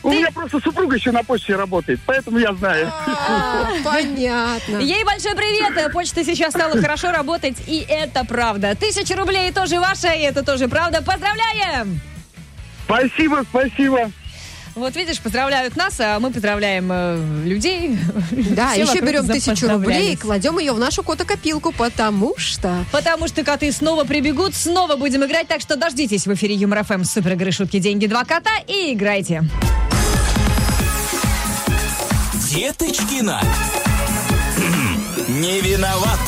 У 0.03 0.11
меня 0.11 0.31
просто 0.33 0.61
супруга 0.61 0.97
еще 0.97 1.13
на 1.13 1.23
почте 1.23 1.57
работает, 1.57 2.01
поэтому 2.07 2.39
я 2.39 2.55
знаю. 2.55 2.91
А, 3.07 3.69
Понятно. 3.85 4.77
Ей 4.81 5.05
большой 5.05 5.35
привет. 5.35 5.77
Э, 5.77 5.91
Почта 5.91 6.25
сейчас 6.25 6.55
стала 6.55 6.77
хорошо 6.81 7.11
работать, 7.11 7.57
и 7.67 7.85
это 7.87 8.25
правда. 8.25 8.75
Тысяча 8.75 9.15
рублей 9.15 9.53
тоже 9.53 9.79
ваша, 9.79 10.13
и 10.13 10.23
это 10.23 10.43
тоже 10.43 10.69
правда. 10.69 11.03
Поздравляем! 11.03 12.01
Спасибо, 12.87 13.45
спасибо. 13.51 14.11
Вот 14.75 14.97
видишь, 14.97 15.21
поздравляют 15.21 15.77
нас, 15.77 16.01
а 16.01 16.19
мы 16.21 16.31
поздравляем 16.31 16.89
э, 16.91 17.43
людей. 17.45 17.99
Да, 18.31 18.73
Все 18.73 18.83
еще 18.83 19.01
берем 19.01 19.27
тысячу 19.27 19.69
рублей 19.69 20.15
и 20.15 20.17
кладем 20.17 20.59
ее 20.59 20.73
в 20.73 20.79
нашу 20.79 21.03
котокопилку, 21.03 21.73
потому 21.73 22.35
что... 22.39 22.85
Потому 22.91 23.29
что 23.29 23.45
коты 23.45 23.71
снова 23.73 24.05
прибегут, 24.05 24.55
снова 24.55 24.97
будем 24.97 25.25
играть, 25.25 25.49
так 25.49 25.61
что 25.61 25.77
дождитесь 25.77 26.27
в 26.27 26.35
эфире 26.35 26.55
Юмор 26.55 26.85
ФМ 26.85 27.05
супер 27.05 27.33
игры 27.33 27.51
шутки 27.53 27.79
деньги 27.79 28.07
два 28.07 28.25
кота 28.25 28.53
и 28.67 28.93
играйте. 28.95 29.43
Деточкина. 32.51 33.41
Не 35.29 35.61
виноват. 35.61 36.19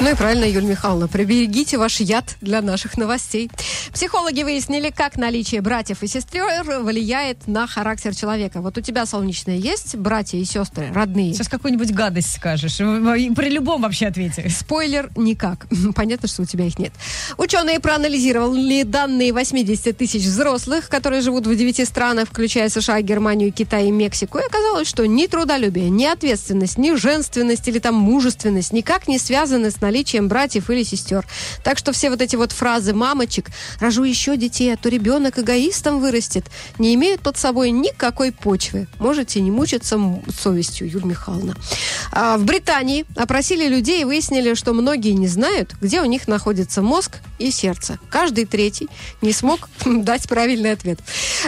Ну 0.00 0.10
и 0.10 0.14
правильно, 0.14 0.44
Юлия 0.44 0.70
Михайловна, 0.70 1.06
приберегите 1.06 1.78
ваш 1.78 2.00
яд 2.00 2.36
для 2.40 2.60
наших 2.60 2.96
новостей. 2.96 3.48
Психологи 3.94 4.42
выяснили, 4.42 4.90
как 4.90 5.16
наличие 5.16 5.60
братьев 5.60 6.02
и 6.02 6.08
сестер 6.08 6.64
влияет 6.80 7.46
на 7.46 7.68
характер 7.68 8.12
человека. 8.12 8.60
Вот 8.60 8.76
у 8.76 8.80
тебя, 8.80 9.06
солнечная, 9.06 9.54
есть 9.54 9.94
братья 9.94 10.36
и 10.36 10.44
сестры, 10.44 10.90
родные? 10.92 11.32
Сейчас 11.32 11.48
какую-нибудь 11.48 11.92
гадость 11.92 12.34
скажешь. 12.34 12.78
При 12.78 13.50
любом 13.50 13.82
вообще 13.82 14.08
ответе. 14.08 14.48
Спойлер, 14.50 15.10
никак. 15.16 15.68
Понятно, 15.94 16.26
что 16.26 16.42
у 16.42 16.44
тебя 16.44 16.66
их 16.66 16.76
нет. 16.76 16.92
Ученые 17.38 17.78
проанализировали 17.78 18.82
данные 18.82 19.32
80 19.32 19.96
тысяч 19.96 20.24
взрослых, 20.24 20.88
которые 20.88 21.20
живут 21.20 21.46
в 21.46 21.54
9 21.54 21.86
странах, 21.86 22.28
включая 22.30 22.70
США, 22.70 23.00
Германию, 23.00 23.52
Китай 23.52 23.86
и 23.86 23.90
Мексику. 23.92 24.38
И 24.38 24.42
оказалось, 24.44 24.88
что 24.88 25.06
ни 25.06 25.28
трудолюбие, 25.28 25.88
ни 25.88 26.04
ответственность, 26.04 26.78
ни 26.78 26.96
женственность 26.96 27.68
или 27.68 27.78
там 27.78 27.94
мужественность 27.94 28.72
никак 28.72 29.06
не 29.06 29.20
связаны 29.20 29.70
с 29.70 29.80
наличием 29.80 30.26
братьев 30.26 30.68
или 30.68 30.82
сестер. 30.82 31.24
Так 31.62 31.78
что 31.78 31.92
все 31.92 32.10
вот 32.10 32.20
эти 32.20 32.34
вот 32.34 32.50
фразы 32.50 32.92
мамочек 32.92 33.50
«рожу 33.84 34.04
еще 34.04 34.38
детей, 34.38 34.72
а 34.72 34.76
то 34.78 34.88
ребенок 34.88 35.38
эгоистом 35.38 36.00
вырастет» 36.00 36.46
не 36.78 36.94
имеют 36.94 37.20
под 37.20 37.36
собой 37.36 37.70
никакой 37.70 38.32
почвы. 38.32 38.86
Можете 38.98 39.40
не 39.40 39.50
мучиться 39.50 40.00
совестью, 40.40 40.90
Юлия 40.90 41.08
Михайловна. 41.08 41.54
А 42.12 42.36
в 42.36 42.44
Британии 42.44 43.04
опросили 43.16 43.68
людей 43.68 44.02
и 44.02 44.04
выяснили, 44.04 44.54
что 44.54 44.72
многие 44.72 45.12
не 45.12 45.28
знают, 45.28 45.74
где 45.80 46.00
у 46.00 46.04
них 46.04 46.28
находится 46.28 46.82
мозг 46.82 47.18
и 47.38 47.50
сердце. 47.50 47.98
Каждый 48.10 48.46
третий 48.46 48.88
не 49.22 49.32
смог 49.32 49.68
дать 49.84 50.28
правильный 50.28 50.72
ответ. 50.72 51.00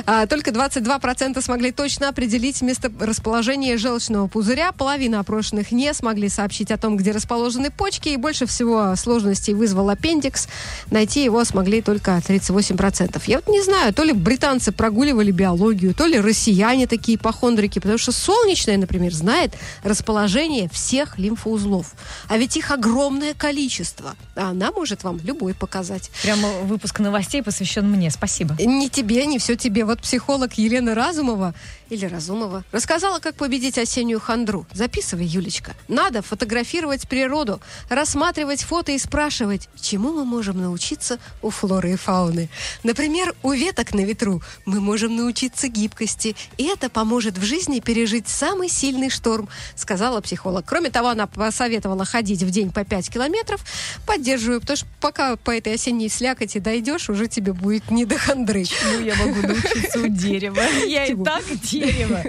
А, 0.05 0.27
только 0.27 0.51
22% 0.51 1.41
смогли 1.43 1.73
точно 1.73 2.09
определить 2.09 2.63
место 2.63 2.91
расположения 3.01 3.77
желчного 3.77 4.27
пузыря. 4.27 4.73
Половина 4.73 5.21
опрошенных 5.21 5.73
не 5.73 5.93
смогли 5.95 6.29
сообщить 6.29 6.71
о 6.71 6.77
том, 6.77 6.97
где 6.97 7.13
расположены 7.13 7.71
почки. 7.71 8.11
И 8.11 8.17
больше 8.17 8.47
всего 8.47 8.95
сложностей 8.97 9.55
вызвал 9.55 9.91
аппендикс. 9.91 10.49
Найти 10.91 11.25
его 11.25 11.45
смогли 11.45 11.83
только 11.83 12.17
38%. 12.27 13.23
Я 13.27 13.37
вот 13.37 13.49
не 13.49 13.63
знаю, 13.63 13.95
то 13.95 14.03
ли 14.03 14.13
британцы 14.13 14.73
прогуливали 14.73 15.31
биологию, 15.31 15.95
то 15.95 16.07
ли 16.07 16.19
россияне 16.19 16.87
такие 16.87 17.19
похондрики, 17.19 17.79
потому 17.79 17.99
что 17.99 18.13
солнечная, 18.13 18.77
например, 18.77 19.13
знает 19.15 19.55
расположение 19.83 20.69
всех 20.69 21.19
лимфоузлов. 21.19 21.95
А 22.29 22.37
ведь 22.37 22.57
их 22.57 22.71
огромное 22.71 23.35
количество. 23.35 24.17
А 24.35 24.51
она 24.51 24.73
может 24.73 25.05
вам 25.05 25.21
любой 25.23 25.55
показать. 25.55 26.11
Прямо 26.23 26.49
выпуск 26.65 26.99
новостей 27.01 27.43
посвящен 27.43 27.89
мне. 27.89 28.11
Спасибо. 28.11 28.57
Не 28.59 28.89
тебе, 28.91 29.25
не 29.27 29.39
все 29.39 29.57
тебе. 29.57 29.85
Вот 29.85 30.01
психолог 30.01 30.55
Елена 30.55 30.95
Разумова 30.95 31.55
или 31.91 32.07
Разумова 32.07 32.65
рассказала, 32.73 33.21
как 33.21 33.37
победить 33.37 33.79
осеннюю 33.79 34.21
хандру. 34.21 34.67
Записывай, 34.73 35.25
Юлечка. 35.27 35.75
Надо 35.89 36.23
фотографировать 36.23 37.09
природу, 37.09 37.61
рассматривать 37.89 38.63
фото 38.63 38.93
и 38.93 38.99
спрашивать, 38.99 39.69
чему 39.81 40.13
мы 40.13 40.25
можем 40.25 40.61
научиться 40.61 41.19
у 41.43 41.51
флоры 41.51 41.93
и 41.93 41.97
фауны. 42.17 42.49
Например, 42.83 43.35
у 43.43 43.53
веток 43.53 43.95
на 43.95 44.01
ветру 44.01 44.43
мы 44.65 44.81
можем 44.81 45.17
научиться 45.17 45.69
гибкости, 45.69 46.35
и 46.57 46.65
это 46.65 46.89
поможет 46.89 47.39
в 47.39 47.45
жизни 47.45 47.81
пережить 47.81 48.29
самый 48.29 48.69
сильный 48.69 49.11
шторм, 49.11 49.49
сказала 49.75 50.21
психолог. 50.21 50.65
Кроме 50.67 50.91
того, 50.91 51.09
она 51.09 51.27
посоветовала 51.27 52.05
ходить 52.05 52.43
в 52.43 52.51
день 52.51 52.71
по 52.73 52.85
5 52.85 53.11
километров. 53.11 53.61
Поддерживаю, 54.07 54.61
потому 54.61 54.77
что 54.77 54.87
пока 55.01 55.37
по 55.37 55.51
этой 55.51 55.75
осенней 55.75 56.09
слякоти 56.09 56.59
дойдешь, 56.59 57.11
уже 57.11 57.27
тебе 57.29 57.53
будет 57.53 57.91
не 57.91 58.05
до 58.05 58.19
хандры. 58.19 58.65
Ну, 58.85 59.01
я 59.05 59.15
могу 59.17 59.47
научиться 59.47 59.99
у 60.01 60.09
дерева. 60.09 60.63
Я 60.87 61.07
и 61.07 61.15
так 61.15 61.45
дерево. 61.63 62.23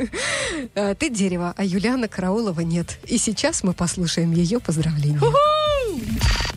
А, 0.76 0.96
Ты 1.00 1.10
дерево, 1.10 1.54
а 1.58 1.64
Юлиана 1.64 2.08
Караулова 2.08 2.62
нет. 2.62 2.98
И 3.06 3.18
сейчас 3.18 3.64
мы 3.64 3.74
послушаем 3.74 4.32
ее 4.32 4.60
поздравления. 4.60 5.20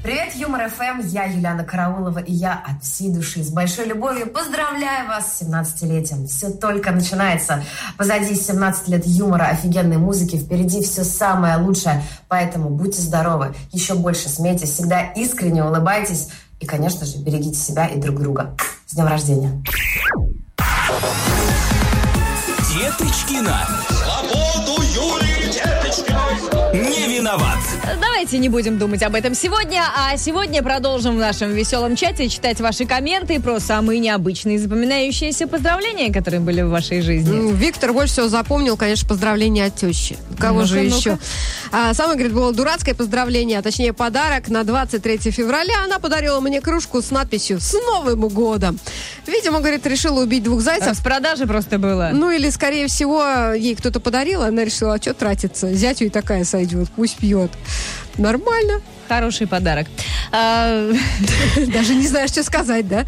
Привет, 0.03 0.35
Юмор 0.35 0.71
ФМ, 0.71 1.07
я 1.09 1.25
Юлиана 1.25 1.63
Караулова, 1.63 2.21
и 2.21 2.33
я 2.33 2.55
от 2.67 2.83
всей 2.83 3.13
души 3.13 3.43
с 3.43 3.51
большой 3.51 3.85
любовью 3.85 4.29
поздравляю 4.29 5.07
вас 5.07 5.37
с 5.37 5.43
17-летием. 5.43 6.27
Все 6.27 6.49
только 6.49 6.91
начинается. 6.91 7.63
Позади 7.99 8.35
17 8.35 8.89
лет 8.89 9.07
юмора, 9.07 9.49
офигенной 9.49 9.99
музыки, 9.99 10.37
впереди 10.37 10.83
все 10.83 11.05
самое 11.05 11.59
лучшее. 11.59 12.03
Поэтому 12.29 12.71
будьте 12.71 13.03
здоровы, 13.03 13.55
еще 13.73 13.95
больше 13.95 14.31
смейтесь, 14.31 14.71
всегда 14.71 15.03
искренне 15.03 15.63
улыбайтесь 15.63 16.29
и, 16.61 16.67
конечно 16.67 17.05
же, 17.05 17.19
берегите 17.19 17.59
себя 17.59 17.87
и 17.87 18.01
друг 18.01 18.21
друга. 18.21 18.57
С 18.87 18.95
днем 18.95 19.07
рождения! 19.07 19.63
Деточкина. 22.73 23.67
Виноват. 27.21 27.59
Давайте 28.01 28.39
не 28.39 28.49
будем 28.49 28.79
думать 28.79 29.03
об 29.03 29.15
этом 29.15 29.35
сегодня, 29.35 29.83
а 29.95 30.17
сегодня 30.17 30.63
продолжим 30.63 31.17
в 31.17 31.19
нашем 31.19 31.51
веселом 31.53 31.95
чате 31.95 32.31
читать 32.31 32.61
ваши 32.63 32.87
комменты 32.87 33.39
про 33.41 33.61
самые 33.61 34.01
необычные 34.01 34.59
запоминающиеся 34.59 35.47
поздравления, 35.47 36.11
которые 36.13 36.41
были 36.41 36.63
в 36.63 36.71
вашей 36.71 37.03
жизни. 37.03 37.31
М, 37.51 37.55
Виктор 37.55 37.93
больше 37.93 38.15
всего 38.15 38.29
запомнил, 38.29 38.79
конечно, 38.79 39.07
поздравление 39.07 39.67
от 39.67 39.77
тещи. 39.77 40.17
Кого 40.39 40.61
Ну-ка, 40.61 40.67
же 40.67 40.81
ну-ка. 40.83 40.97
еще? 40.97 41.19
А, 41.73 41.93
самое, 41.93 42.17
говорит, 42.17 42.35
было 42.35 42.55
дурацкое 42.55 42.95
поздравление, 42.95 43.59
а 43.59 43.63
точнее 43.63 43.93
подарок 43.93 44.49
на 44.49 44.65
23 44.65 45.31
февраля. 45.31 45.85
Она 45.85 45.99
подарила 45.99 46.41
мне 46.41 46.63
кружку 46.63 47.03
с 47.03 47.11
надписью 47.11 47.61
«С 47.61 47.75
Новым 47.75 48.29
годом». 48.29 48.79
Видимо, 49.27 49.59
говорит, 49.61 49.87
решила 49.87 50.23
убить 50.23 50.43
двух 50.43 50.63
зайцев. 50.63 50.97
С 50.97 51.01
продажи 51.01 51.47
просто 51.47 51.79
было. 51.79 52.11
Ну 52.15 52.31
или, 52.31 52.49
скорее 52.49 52.87
всего, 52.89 53.53
ей 53.53 53.75
кто-то 53.75 54.01
подарил, 54.01 54.43
она 54.43 54.65
решила, 54.65 54.95
а 54.95 54.99
что 55.01 55.13
тратиться? 55.13 55.73
Зятю 55.75 56.07
и 56.07 56.09
такая 56.09 56.45
сойдет, 56.45 56.89
пусть 56.97 57.10
пьет. 57.15 57.51
Нормально. 58.17 58.81
Хороший 59.09 59.47
подарок. 59.47 59.89
А, 60.33 60.91
Даже 61.73 61.95
не 61.95 62.07
знаешь, 62.07 62.31
что 62.31 62.45
сказать, 62.45 62.87
да? 62.87 63.05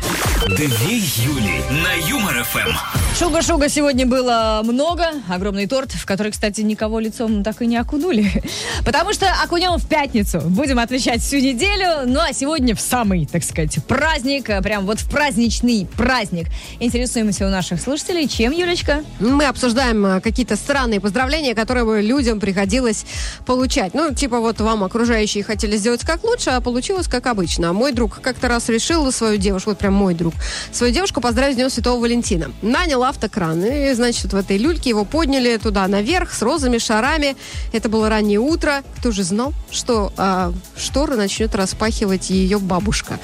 Две 0.49 0.97
Юли 0.97 1.63
на 1.71 2.09
Юмор 2.09 2.43
ФМ. 2.45 3.02
Шуга-шуга 3.19 3.69
сегодня 3.69 4.07
было 4.07 4.63
много. 4.65 5.05
Огромный 5.29 5.67
торт, 5.67 5.93
в 5.93 6.07
который, 6.07 6.33
кстати, 6.33 6.63
никого 6.63 6.99
лицом 6.99 7.45
так 7.45 7.61
и 7.61 7.67
не 7.67 7.77
окунули. 7.77 8.27
Потому 8.87 9.13
что 9.13 9.27
окунем 9.45 9.77
в 9.77 9.87
пятницу. 9.87 10.41
Будем 10.41 10.79
отвечать 10.79 11.21
всю 11.21 11.37
неделю. 11.37 12.07
Ну 12.07 12.21
а 12.21 12.33
сегодня 12.33 12.75
в 12.75 12.81
самый, 12.81 13.27
так 13.27 13.45
сказать, 13.45 13.77
праздник. 13.87 14.49
а 14.49 14.63
Прям 14.63 14.87
вот 14.87 14.99
в 14.99 15.11
праздничный 15.11 15.87
праздник. 15.95 16.47
Интересуемся 16.81 17.47
у 17.47 17.51
наших 17.51 17.83
слушателей. 17.83 18.27
Чем, 18.27 18.51
Юлечка? 18.51 19.05
Мы 19.21 19.45
обсуждаем 19.45 20.05
а, 20.07 20.21
какие-то 20.21 20.57
странные 20.57 20.99
поздравления, 20.99 21.55
которые 21.55 21.85
бы 21.85 22.01
людям 22.01 22.41
приходилось 22.41 23.05
получать. 23.45 23.93
Ну, 23.93 24.15
типа 24.15 24.41
вот 24.41 24.59
вам 24.61 24.85
окружающие 24.85 25.45
хотели 25.45 25.77
сделать 25.77 26.01
как 26.01 26.25
лучше, 26.25 26.51
а 26.51 26.63
получилось 26.63 27.09
как 27.09 27.27
обычно. 27.27 27.75
Мой 27.75 27.93
друг 27.93 28.23
как-то 28.23 28.49
раз 28.49 28.71
решил 28.71 29.13
свою 29.13 29.37
девушку, 29.37 29.71
вот 29.71 29.79
прям 29.79 29.93
мой 29.93 30.15
друг, 30.15 30.33
свою 30.73 30.95
девушку 30.95 31.21
поздравить 31.21 31.55
с 31.55 31.57
Днем 31.57 31.69
Святого 31.69 32.01
Валентина. 32.01 32.51
Нанял 32.63 33.02
автокран. 33.05 33.63
И, 33.65 33.93
значит, 33.95 34.25
вот 34.25 34.33
в 34.33 34.37
этой 34.37 34.59
люльке 34.59 34.91
его 34.91 35.05
подняли 35.05 35.57
туда 35.57 35.87
наверх 35.89 36.33
с 36.33 36.43
розами, 36.43 36.79
шарами. 36.79 37.37
Это 37.73 37.89
было 37.89 38.09
раннее 38.09 38.39
утро. 38.39 38.83
Кто 38.99 39.11
же 39.11 39.23
знал, 39.23 39.53
что 39.71 40.13
а, 40.17 40.53
шторы 40.77 41.17
начнет 41.17 41.55
распахивать 41.55 42.31
ее 42.31 42.59
бабушка? 42.59 43.19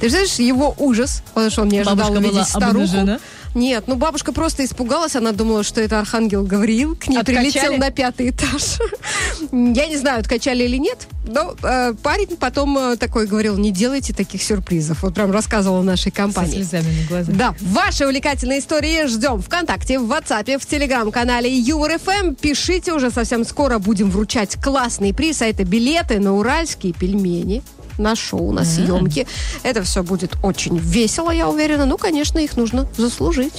Ты 0.00 0.10
знаешь, 0.10 0.34
его 0.34 0.74
ужас, 0.78 1.22
потому 1.34 1.50
что 1.50 1.62
он 1.62 1.68
не 1.68 1.78
ожидал 1.78 1.96
Бабушка 1.96 2.18
увидеть 2.18 2.48
старуху. 2.48 2.68
обнажена? 2.70 3.20
Нет, 3.54 3.84
ну 3.86 3.96
бабушка 3.96 4.32
просто 4.32 4.64
испугалась, 4.64 5.14
она 5.14 5.32
думала, 5.32 5.62
что 5.62 5.80
это 5.80 5.98
архангел 6.00 6.44
Гавриил, 6.44 6.96
к 6.96 7.08
ней 7.08 7.18
Откачали? 7.18 7.50
прилетел 7.50 7.76
на 7.76 7.90
пятый 7.90 8.30
этаж. 8.30 8.78
Я 9.52 9.86
не 9.86 9.96
знаю, 9.96 10.20
откачали 10.20 10.64
или 10.64 10.78
нет, 10.78 11.06
но 11.26 11.54
э, 11.62 11.94
парень 12.02 12.36
потом 12.36 12.76
э, 12.78 12.96
такой 12.96 13.26
говорил, 13.26 13.58
не 13.58 13.70
делайте 13.70 14.14
таких 14.14 14.42
сюрпризов. 14.42 15.02
Вот 15.02 15.14
прям 15.14 15.30
рассказывал 15.30 15.82
нашей 15.82 16.10
Со 16.10 16.16
компании. 16.16 16.56
слезами 16.56 17.00
на 17.02 17.08
глазах. 17.08 17.36
Да, 17.36 17.54
ваши 17.60 18.06
увлекательные 18.06 18.60
истории 18.60 19.06
ждем 19.06 19.42
ВКонтакте, 19.42 19.98
в 19.98 20.10
WhatsApp, 20.10 20.58
в 20.58 20.66
Телеграм-канале 20.66 21.50
Юмор 21.54 21.98
ФМ. 21.98 22.34
Пишите, 22.34 22.92
уже 22.92 23.10
совсем 23.10 23.44
скоро 23.44 23.78
будем 23.78 24.10
вручать 24.10 24.56
классный 24.62 25.12
приз, 25.12 25.42
а 25.42 25.46
это 25.46 25.64
билеты 25.64 26.18
на 26.20 26.34
уральские 26.34 26.92
пельмени 26.92 27.62
на 27.98 28.16
шоу, 28.16 28.52
на 28.52 28.64
съемки. 28.64 29.26
Это 29.62 29.82
все 29.82 30.02
будет 30.02 30.36
очень 30.42 30.78
весело, 30.78 31.30
я 31.30 31.48
уверена. 31.48 31.86
Ну, 31.86 31.98
конечно, 31.98 32.38
их 32.38 32.56
нужно 32.56 32.86
заслужить. 32.96 33.52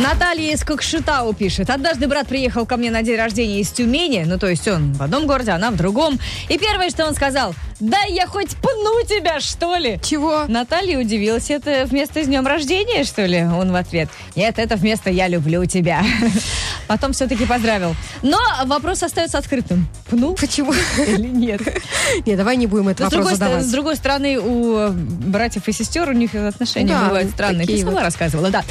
Наталья 0.00 0.54
из 0.54 0.62
Кокшетау 0.62 1.32
пишет. 1.32 1.70
Однажды 1.70 2.06
брат 2.06 2.28
приехал 2.28 2.66
ко 2.66 2.76
мне 2.76 2.90
на 2.90 3.02
день 3.02 3.16
рождения 3.16 3.60
из 3.60 3.70
Тюмени, 3.70 4.24
ну 4.26 4.38
то 4.38 4.46
есть 4.46 4.68
он 4.68 4.92
в 4.92 5.02
одном 5.02 5.26
городе, 5.26 5.50
она 5.50 5.72
в 5.72 5.76
другом. 5.76 6.20
И 6.48 6.56
первое, 6.56 6.88
что 6.90 7.04
он 7.04 7.14
сказал, 7.16 7.52
дай 7.80 8.12
я 8.12 8.26
хоть 8.26 8.56
пну 8.56 9.02
тебя, 9.06 9.40
что 9.40 9.76
ли? 9.76 10.00
Чего? 10.02 10.44
Наталья 10.48 10.98
удивилась, 10.98 11.50
это 11.50 11.84
вместо 11.86 12.22
с 12.22 12.26
днем 12.26 12.46
рождения, 12.46 13.04
что 13.04 13.24
ли? 13.24 13.42
Он 13.42 13.72
в 13.72 13.76
ответ, 13.76 14.08
нет, 14.36 14.58
это 14.58 14.76
вместо 14.76 15.10
я 15.10 15.28
люблю 15.28 15.64
тебя. 15.64 16.02
Потом 16.86 17.12
все-таки 17.12 17.44
поздравил. 17.46 17.94
Но 18.22 18.38
вопрос 18.66 19.02
остается 19.02 19.38
открытым. 19.38 19.86
Пнул? 20.08 20.34
Почему? 20.34 20.72
Или 21.06 21.28
нет? 21.28 21.60
Не, 22.26 22.36
давай 22.36 22.56
не 22.56 22.66
будем 22.66 22.88
этот 22.88 23.12
вопрос 23.12 23.32
задавать. 23.32 23.64
с 23.64 23.70
другой 23.70 23.96
стороны, 23.96 24.38
у 24.38 24.90
братьев 24.90 25.68
и 25.68 25.72
сестер 25.72 26.08
у 26.08 26.12
них 26.12 26.34
отношения 26.34 26.88
Да, 26.88 27.04
бывают 27.04 27.30
странные. 27.30 27.66
Ты 27.66 27.78
сама 27.82 28.02
рассказывала, 28.02 28.50
да. 28.50 28.64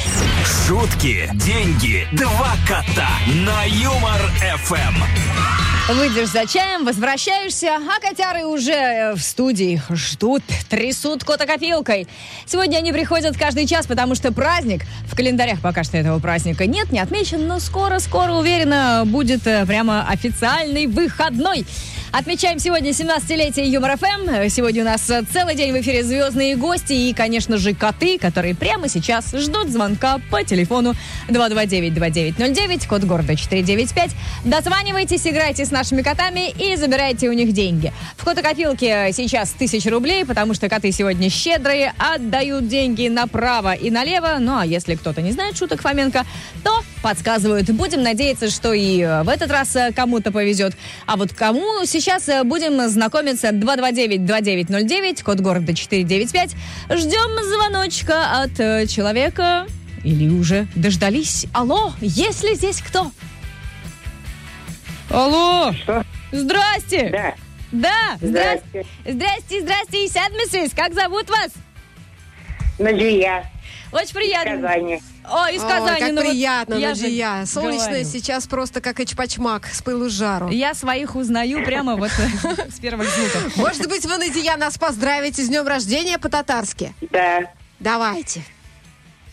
Шутки, 0.67 1.29
деньги, 1.33 2.07
два 2.13 2.55
кота 2.67 3.09
на 3.45 3.63
Юмор 3.65 4.21
ФМ. 4.63 5.76
Выйдешь 5.89 6.27
за 6.27 6.45
чаем, 6.45 6.83
возвращаешься, 6.83 7.77
а 7.77 8.01
котяры 8.01 8.43
уже 8.43 8.73
э, 8.73 9.13
в 9.13 9.21
студии 9.21 9.81
ждут, 9.89 10.43
трясут 10.69 11.23
кота-копилкой. 11.23 12.09
Сегодня 12.45 12.79
они 12.79 12.91
приходят 12.91 13.37
каждый 13.37 13.65
час, 13.65 13.87
потому 13.87 14.13
что 14.13 14.33
праздник, 14.33 14.81
в 15.05 15.15
календарях 15.15 15.61
пока 15.61 15.85
что 15.85 15.95
этого 15.95 16.19
праздника 16.19 16.65
нет, 16.65 16.91
не 16.91 16.99
отмечен, 16.99 17.47
но 17.47 17.59
скоро-скоро, 17.59 18.33
уверенно, 18.33 19.03
будет 19.05 19.47
э, 19.47 19.65
прямо 19.65 20.05
официальный 20.09 20.87
выходной. 20.87 21.65
Отмечаем 22.11 22.57
сегодня 22.57 22.91
17-летие 22.91 23.67
Юмор 23.67 23.97
ФМ. 23.97 24.49
Сегодня 24.49 24.83
у 24.83 24.85
нас 24.85 25.09
э, 25.09 25.23
целый 25.31 25.55
день 25.55 25.73
в 25.73 25.81
эфире 25.81 26.03
звездные 26.03 26.55
гости 26.55 26.93
и, 26.93 27.13
конечно 27.13 27.57
же, 27.57 27.73
коты, 27.73 28.17
которые 28.17 28.55
прямо 28.55 28.87
сейчас 28.87 29.33
ждут 29.33 29.67
звонка 29.67 30.19
по 30.31 30.41
телефону 30.41 30.93
229-2909, 31.27 32.87
код 32.87 33.03
города 33.03 33.35
495. 33.35 34.11
Дозванивайтесь, 34.45 35.27
играйте 35.27 35.65
с 35.65 35.71
нашими 35.71 36.01
котами 36.01 36.49
и 36.49 36.77
забирайте 36.77 37.27
у 37.27 37.33
них 37.33 37.51
деньги. 37.51 37.91
В 38.15 38.23
котокопилке 38.23 39.09
сейчас 39.11 39.51
тысяча 39.51 39.89
рублей, 39.89 40.25
потому 40.25 40.53
что 40.53 40.69
коты 40.69 40.93
сегодня 40.93 41.29
щедрые, 41.29 41.93
отдают 41.97 42.69
деньги 42.69 43.09
направо 43.09 43.73
и 43.73 43.91
налево. 43.91 44.37
Ну 44.39 44.57
а 44.57 44.65
если 44.65 44.95
кто-то 44.95 45.21
не 45.21 45.33
знает 45.33 45.57
шуток 45.57 45.81
Фоменко, 45.81 46.25
то 46.63 46.81
подсказывают. 47.01 47.69
Будем 47.71 48.01
надеяться, 48.01 48.49
что 48.49 48.73
и 48.73 49.01
э, 49.01 49.23
в 49.23 49.29
этот 49.29 49.51
раз 49.51 49.75
э, 49.75 49.91
кому-то 49.93 50.31
повезет. 50.31 50.73
А 51.05 51.15
вот 51.15 51.33
кому 51.33 51.85
сейчас 51.99 52.29
э, 52.29 52.43
будем 52.43 52.87
знакомиться 52.89 53.49
229-2909, 53.49 55.23
код 55.23 55.39
города 55.39 55.73
495. 55.73 56.51
Ждем 56.91 57.43
звоночка 57.43 58.41
от 58.41 58.59
э, 58.59 58.85
человека. 58.87 59.65
Или 60.03 60.29
уже 60.29 60.67
дождались? 60.75 61.47
Алло, 61.53 61.91
есть 61.99 62.43
ли 62.43 62.55
здесь 62.55 62.81
кто? 62.81 63.11
Алло! 65.09 65.73
Что? 65.73 66.03
Здрасте! 66.31 67.09
Да. 67.11 67.33
Да, 67.71 68.17
Здрасте. 68.21 68.85
Здрасте, 69.05 69.61
здрасте, 69.61 70.05
Исяд 70.05 70.31
миссис. 70.31 70.71
Как 70.73 70.93
зовут 70.93 71.29
вас? 71.29 71.51
Наджия. 72.79 73.43
Очень 73.91 74.13
приятно. 74.13 74.55
Казани. 74.55 75.01
О, 75.23 75.47
из 75.49 75.63
Ой, 75.63 75.69
Казани. 75.69 75.99
как 75.99 76.09
ну 76.09 76.15
вот 76.15 76.29
приятно, 76.29 76.73
я 76.75 76.95
же 76.95 77.03
Наджия. 77.03 77.45
Солнечная 77.45 78.03
сейчас 78.03 78.47
просто 78.47 78.81
как 78.81 78.99
эчпачмак, 78.99 79.67
с 79.67 79.81
пылу 79.81 80.09
с 80.09 80.13
жару. 80.13 80.49
Я 80.49 80.73
своих 80.73 81.15
узнаю 81.15 81.63
прямо 81.63 81.95
вот 81.95 82.11
э, 82.17 82.69
с 82.69 82.79
первых 82.79 83.07
звуков. 83.09 83.57
Может 83.57 83.87
быть, 83.87 84.05
вы, 84.05 84.17
Надия, 84.17 84.57
нас 84.57 84.77
поздравите 84.77 85.41
с 85.43 85.47
днем 85.47 85.67
рождения 85.67 86.17
по-татарски? 86.17 86.93
Да. 87.11 87.51
Давайте. 87.79 88.41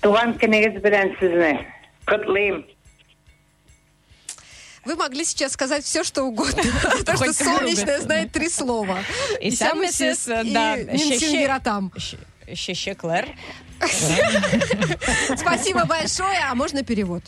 Туған 0.05 0.35
күніңіз 0.37 0.83
белән 0.85 1.15
сезне. 1.17 1.53
Котлыйм. 2.05 2.67
Вы 4.85 4.97
могли 4.97 5.25
сейчас 5.25 5.53
сказать 5.53 5.83
все, 5.83 6.05
что 6.05 6.25
угодно. 6.25 6.63
Потому 6.99 7.17
что 7.17 7.33
солнечная 7.33 8.01
знает 8.01 8.33
три 8.33 8.51
слова. 8.51 8.99
И 9.41 9.51
сам 9.51 9.81
миссис, 9.81 10.29
э, 10.29 10.43
и 10.45 10.53
да, 10.53 10.77
Нинсин 10.77 11.49
щеще- 12.49 12.95
Клэр. 12.95 13.29
Спасибо 15.37 15.85
большое, 15.85 16.39
а 16.51 16.55
можно 16.55 16.83
перевод? 16.83 17.23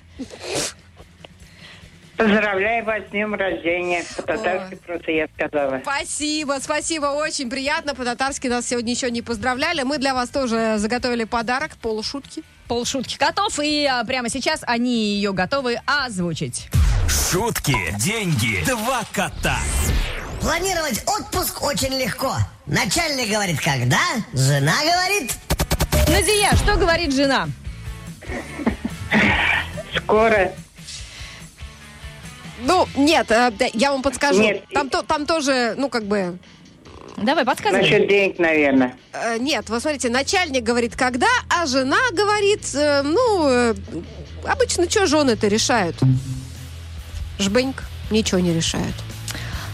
Поздравляю 2.17 2.83
вас 2.87 3.03
с 3.03 3.11
днем 3.11 3.35
рождения. 3.35 4.03
По-татарски 4.17 4.77
просто 4.77 5.11
я 5.13 5.29
сказала. 5.37 5.81
Спасибо, 5.83 6.57
спасибо, 6.63 7.07
очень 7.07 7.51
приятно. 7.51 7.95
По-татарски 7.95 8.47
нас 8.47 8.67
сегодня 8.67 8.93
еще 8.93 9.11
не 9.11 9.21
поздравляли. 9.21 9.83
Мы 9.83 9.99
для 9.99 10.15
вас 10.15 10.31
тоже 10.31 10.77
заготовили 10.79 11.25
подарок, 11.25 11.77
полушутки. 11.77 12.43
Полшутки 12.69 13.17
котов, 13.19 13.61
и 13.63 13.85
а, 13.85 14.03
прямо 14.05 14.29
сейчас 14.31 14.61
они 14.67 15.15
ее 15.15 15.33
готовы 15.33 15.79
озвучить. 15.87 16.69
Шутки, 17.31 17.77
деньги, 17.99 18.65
два 18.67 19.03
кота. 19.13 19.59
Планировать 20.41 21.05
отпуск 21.07 21.63
очень 21.63 21.93
легко. 21.97 22.35
Начальник 22.67 23.31
говорит, 23.31 23.61
когда? 23.61 24.01
Жена 24.33 24.75
говорит... 24.83 25.33
Надия, 26.09 26.55
что 26.57 26.77
говорит 26.77 27.13
жена? 27.15 27.49
Скоро. 29.97 30.53
Ну, 32.61 32.89
нет, 32.97 33.31
э, 33.31 33.53
я 33.75 33.93
вам 33.93 34.03
подскажу. 34.03 34.41
Нет. 34.41 34.65
Там, 34.73 34.89
то, 34.89 35.03
там 35.03 35.27
тоже, 35.27 35.75
ну, 35.77 35.89
как 35.89 36.05
бы, 36.05 36.39
Давай, 37.17 37.45
подсказывай. 37.45 37.83
Насчет 37.83 38.09
денег, 38.09 38.39
наверное. 38.39 38.97
э, 39.13 39.39
нет, 39.39 39.69
вот 39.69 39.83
смотрите, 39.83 40.11
начальник 40.11 40.63
говорит, 40.65 40.97
когда, 40.97 41.29
а 41.49 41.67
жена 41.67 42.01
говорит, 42.13 42.75
э, 42.75 43.03
ну, 43.03 43.75
обычно 44.45 44.91
что 44.91 45.07
жены 45.07 45.33
это 45.33 45.49
решают? 45.49 45.97
Жбеньк, 47.39 47.85
ничего 48.11 48.41
не 48.41 48.53
решают. 48.53 48.95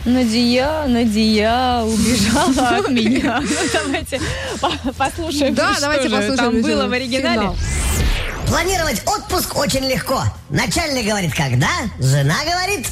Надия, 0.05 0.87
Надия 0.89 1.81
убежала 1.83 2.77
от 2.79 2.89
меня. 2.89 3.41
Ну, 3.41 3.49
давайте 3.73 4.21
по- 4.61 4.93
послушаем, 4.95 5.55
Да, 5.55 5.73
что 5.73 5.83
давайте 5.83 6.09
послушаем 6.11 6.37
там 6.37 6.63
было 6.63 6.87
в 6.89 6.93
оригинале. 6.93 7.51
Планировать 8.49 9.03
отпуск 9.07 9.57
очень 9.57 9.85
легко. 9.89 10.23
Начальник 10.51 11.07
говорит, 11.07 11.33
когда? 11.35 11.69
Жена 11.99 12.37
говорит... 12.45 12.87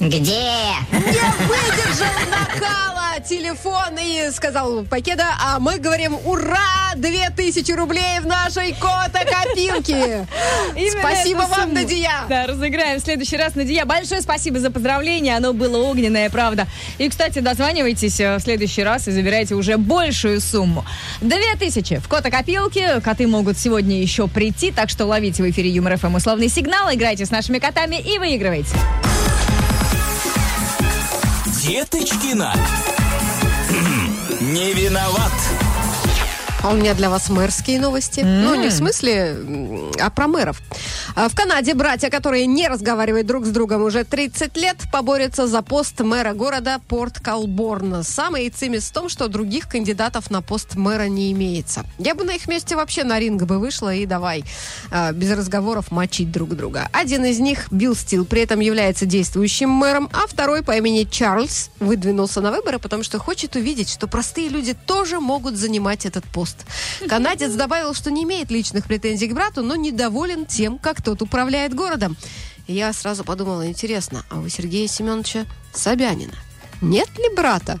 Где? 0.00 0.52
Не 0.92 1.00
выдержал 1.48 2.14
накала 2.30 2.97
телефон 3.26 3.98
и 4.00 4.30
сказал 4.32 4.84
Покеда, 4.84 5.26
а 5.40 5.58
мы 5.58 5.78
говорим 5.78 6.16
ура, 6.24 6.94
2000 6.96 7.72
рублей 7.72 8.20
в 8.20 8.26
нашей 8.26 8.74
кота-копилке. 8.74 10.26
Спасибо 10.98 11.40
вам, 11.40 11.62
сумму. 11.62 11.74
Надия. 11.74 12.24
Да, 12.28 12.46
разыграем 12.46 13.00
в 13.00 13.02
следующий 13.02 13.36
раз. 13.36 13.54
Надия, 13.54 13.84
большое 13.84 14.20
спасибо 14.20 14.60
за 14.60 14.70
поздравление. 14.70 15.36
Оно 15.36 15.52
было 15.52 15.78
огненное, 15.78 16.30
правда. 16.30 16.66
И, 16.98 17.08
кстати, 17.08 17.40
дозванивайтесь 17.40 18.20
э, 18.20 18.36
в 18.36 18.40
следующий 18.40 18.82
раз 18.82 19.08
и 19.08 19.10
забирайте 19.10 19.54
уже 19.54 19.76
большую 19.76 20.40
сумму. 20.40 20.84
Две 21.20 21.56
тысячи 21.58 21.96
в 21.96 22.08
кота-копилке. 22.08 23.00
Коты 23.00 23.26
могут 23.26 23.58
сегодня 23.58 24.00
еще 24.00 24.28
прийти, 24.28 24.70
так 24.70 24.90
что 24.90 25.06
ловите 25.06 25.42
в 25.42 25.50
эфире 25.50 25.70
Юмор 25.70 25.96
ФМ 25.96 26.14
условный 26.14 26.48
сигнал, 26.48 26.92
играйте 26.92 27.26
с 27.26 27.30
нашими 27.30 27.58
котами 27.58 27.96
и 27.96 28.18
выигрывайте. 28.18 28.76
Деточкина. 31.62 32.54
Не 34.48 34.72
виноват. 34.72 35.67
А 36.62 36.70
у 36.70 36.76
меня 36.76 36.94
для 36.94 37.08
вас 37.08 37.30
мэрские 37.30 37.80
новости. 37.80 38.20
Ну, 38.20 38.56
не 38.56 38.68
в 38.68 38.72
смысле, 38.72 39.36
а 40.00 40.10
про 40.10 40.26
мэров. 40.26 40.60
А 41.14 41.28
В 41.28 41.34
Канаде 41.34 41.72
братья, 41.74 42.10
которые 42.10 42.46
не 42.46 42.66
разговаривают 42.68 43.26
друг 43.26 43.46
с 43.46 43.50
другом 43.50 43.82
уже 43.82 44.04
30 44.04 44.56
лет, 44.56 44.76
поборются 44.92 45.46
за 45.46 45.62
пост 45.62 46.00
мэра 46.00 46.32
города 46.32 46.80
Порт 46.88 47.20
Калборн. 47.20 48.02
Самый 48.02 48.50
цимис 48.50 48.84
в 48.88 48.92
том, 48.92 49.08
что 49.08 49.28
других 49.28 49.68
кандидатов 49.68 50.30
на 50.30 50.42
пост 50.42 50.74
мэра 50.74 51.04
не 51.04 51.30
имеется. 51.32 51.84
Я 51.98 52.14
бы 52.14 52.24
на 52.24 52.32
их 52.32 52.48
месте 52.48 52.74
вообще 52.74 53.04
на 53.04 53.20
ринг 53.20 53.42
бы 53.44 53.58
вышла 53.58 53.94
и 53.94 54.04
давай 54.04 54.44
а, 54.90 55.12
без 55.12 55.30
разговоров 55.30 55.90
мочить 55.92 56.32
друг 56.32 56.56
друга. 56.56 56.88
Один 56.92 57.24
из 57.24 57.38
них, 57.38 57.70
Билл 57.70 57.94
Стил, 57.94 58.24
при 58.24 58.42
этом 58.42 58.60
является 58.60 59.06
действующим 59.06 59.70
мэром, 59.70 60.10
а 60.12 60.26
второй 60.26 60.62
по 60.62 60.76
имени 60.76 61.04
Чарльз 61.04 61.70
выдвинулся 61.78 62.40
на 62.40 62.50
выборы, 62.50 62.78
потому 62.78 63.02
что 63.04 63.18
хочет 63.18 63.54
увидеть, 63.54 63.90
что 63.90 64.08
простые 64.08 64.48
люди 64.48 64.74
тоже 64.74 65.20
могут 65.20 65.56
занимать 65.56 66.04
этот 66.04 66.24
пост. 66.24 66.57
Канадец 67.08 67.52
добавил, 67.52 67.94
что 67.94 68.10
не 68.10 68.24
имеет 68.24 68.50
личных 68.50 68.86
претензий 68.86 69.28
к 69.28 69.34
брату, 69.34 69.62
но 69.62 69.76
недоволен 69.76 70.46
тем, 70.46 70.78
как 70.78 71.02
тот 71.02 71.22
управляет 71.22 71.74
городом. 71.74 72.16
И 72.66 72.74
я 72.74 72.92
сразу 72.92 73.24
подумала, 73.24 73.66
интересно, 73.66 74.24
а 74.28 74.38
у 74.40 74.48
Сергея 74.48 74.88
Семеновича 74.88 75.46
Собянина 75.72 76.34
нет 76.80 77.08
ли 77.18 77.34
брата? 77.34 77.80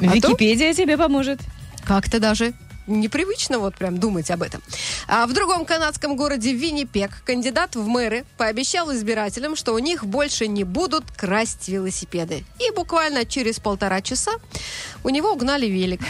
А 0.00 0.04
Википедия 0.04 0.72
тебе 0.74 0.96
поможет. 0.96 1.40
как-то 1.84 2.20
даже 2.20 2.54
непривычно 2.88 3.58
вот 3.58 3.74
прям 3.76 3.98
думать 3.98 4.30
об 4.30 4.42
этом. 4.42 4.62
А 5.06 5.26
в 5.26 5.32
другом 5.32 5.64
канадском 5.64 6.16
городе 6.16 6.52
Виннипек 6.52 7.22
кандидат 7.24 7.76
в 7.76 7.86
мэры 7.86 8.24
пообещал 8.36 8.92
избирателям, 8.92 9.56
что 9.56 9.74
у 9.74 9.78
них 9.78 10.04
больше 10.04 10.48
не 10.48 10.64
будут 10.64 11.04
красть 11.16 11.68
велосипеды. 11.68 12.44
И 12.58 12.70
буквально 12.74 13.24
через 13.24 13.60
полтора 13.60 14.00
часа 14.00 14.32
у 15.04 15.08
него 15.10 15.32
угнали 15.32 15.66
велик. 15.66 16.00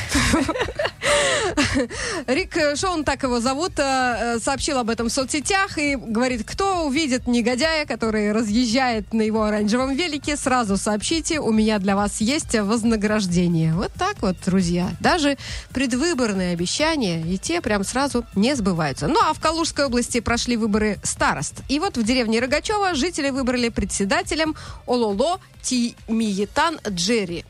Рик 2.26 2.56
Шоун, 2.76 3.04
так 3.04 3.22
его 3.22 3.40
зовут, 3.40 3.78
э, 3.78 3.82
э, 3.82 4.38
сообщил 4.40 4.78
об 4.78 4.90
этом 4.90 5.08
в 5.08 5.12
соцсетях 5.12 5.78
и 5.78 5.96
говорит, 5.96 6.44
кто 6.44 6.84
увидит 6.86 7.26
негодяя, 7.26 7.86
который 7.86 8.32
разъезжает 8.32 9.12
на 9.12 9.22
его 9.22 9.42
оранжевом 9.44 9.94
велике, 9.94 10.36
сразу 10.36 10.76
сообщите, 10.76 11.40
у 11.40 11.52
меня 11.52 11.78
для 11.78 11.96
вас 11.96 12.20
есть 12.20 12.58
вознаграждение. 12.58 13.74
Вот 13.74 13.92
так 13.98 14.16
вот, 14.20 14.36
друзья. 14.44 14.90
Даже 15.00 15.36
предвыборные 15.72 16.52
обещания, 16.52 16.67
и 16.78 17.38
те 17.38 17.60
прям 17.60 17.84
сразу 17.84 18.24
не 18.34 18.54
сбываются. 18.54 19.08
Ну, 19.08 19.18
а 19.22 19.32
в 19.32 19.40
Калужской 19.40 19.86
области 19.86 20.20
прошли 20.20 20.56
выборы 20.56 20.98
старост. 21.02 21.62
И 21.68 21.78
вот 21.78 21.96
в 21.96 22.02
деревне 22.04 22.40
Рогачева 22.40 22.94
жители 22.94 23.30
выбрали 23.30 23.68
председателем 23.68 24.54
Ололо 24.86 25.40
Тимиетан 25.62 26.78
Джерри. 26.88 27.44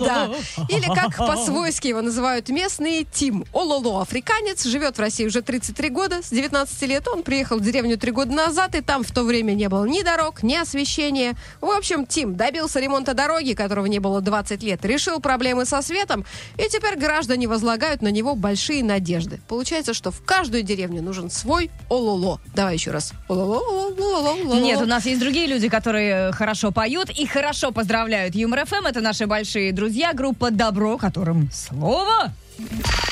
Да. 0.00 0.30
Или 0.68 0.86
как 0.86 1.16
по-свойски 1.16 1.88
его 1.88 2.00
называют 2.00 2.48
местные, 2.48 3.04
Тим 3.04 3.44
Ололо, 3.52 4.02
африканец, 4.02 4.64
живет 4.64 4.96
в 4.96 5.00
России 5.00 5.26
уже 5.26 5.42
33 5.42 5.90
года, 5.90 6.22
с 6.22 6.30
19 6.30 6.82
лет. 6.82 7.08
Он 7.08 7.22
приехал 7.22 7.58
в 7.58 7.60
деревню 7.60 7.98
три 7.98 8.12
года 8.12 8.32
назад, 8.32 8.74
и 8.74 8.80
там 8.80 9.02
в 9.02 9.10
то 9.10 9.22
время 9.22 9.52
не 9.52 9.68
было 9.68 9.84
ни 9.84 10.02
дорог, 10.02 10.42
ни 10.42 10.54
освещения. 10.54 11.36
В 11.60 11.70
общем, 11.70 12.06
Тим 12.06 12.36
добился 12.36 12.80
ремонта 12.80 13.14
дороги, 13.14 13.52
которого 13.52 13.86
не 13.86 13.98
было 13.98 14.20
20 14.20 14.62
лет, 14.62 14.84
решил 14.84 15.20
проблемы 15.20 15.66
со 15.66 15.82
светом, 15.82 16.24
и 16.56 16.68
теперь 16.68 16.96
граждане 16.96 17.45
возлагают 17.46 18.02
на 18.02 18.08
него 18.08 18.34
большие 18.34 18.84
надежды. 18.84 19.40
Получается, 19.48 19.94
что 19.94 20.10
в 20.10 20.22
каждую 20.22 20.62
деревню 20.62 21.02
нужен 21.02 21.30
свой 21.30 21.70
Ололо. 21.88 22.40
Давай 22.54 22.74
еще 22.74 22.90
раз. 22.90 23.12
Ололо, 23.28 23.58
Ололо, 23.58 24.30
Ололо. 24.30 24.60
Нет, 24.60 24.80
у 24.80 24.86
нас 24.86 25.06
есть 25.06 25.20
другие 25.20 25.46
люди, 25.46 25.68
которые 25.68 26.28
э, 26.28 26.32
хорошо 26.32 26.72
поют 26.72 27.10
и 27.10 27.26
хорошо 27.26 27.72
поздравляют 27.72 28.34
Юмор 28.34 28.66
ФМ. 28.66 28.86
Это 28.86 29.00
наши 29.00 29.26
большие 29.26 29.72
друзья, 29.72 30.12
группа 30.12 30.50
Добро, 30.50 30.98
которым 30.98 31.50
слово. 31.52 32.32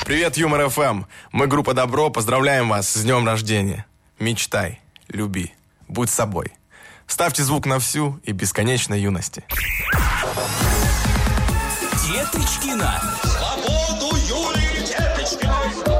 Привет, 0.05 0.37
Юмор 0.37 0.69
ФМ. 0.69 1.03
Мы 1.31 1.47
группа 1.47 1.73
Добро, 1.73 2.09
поздравляем 2.09 2.69
вас 2.69 2.89
с 2.89 3.03
днем 3.03 3.25
рождения. 3.25 3.85
Мечтай, 4.19 4.81
люби, 5.07 5.53
будь 5.87 6.09
собой. 6.09 6.53
Ставьте 7.07 7.43
звук 7.43 7.65
на 7.65 7.79
всю 7.79 8.19
и 8.23 8.31
бесконечной 8.31 9.01
юности. 9.01 9.43
Деточкина. 12.15 13.01
Свободу 13.25 14.15
Юлии. 14.15 14.74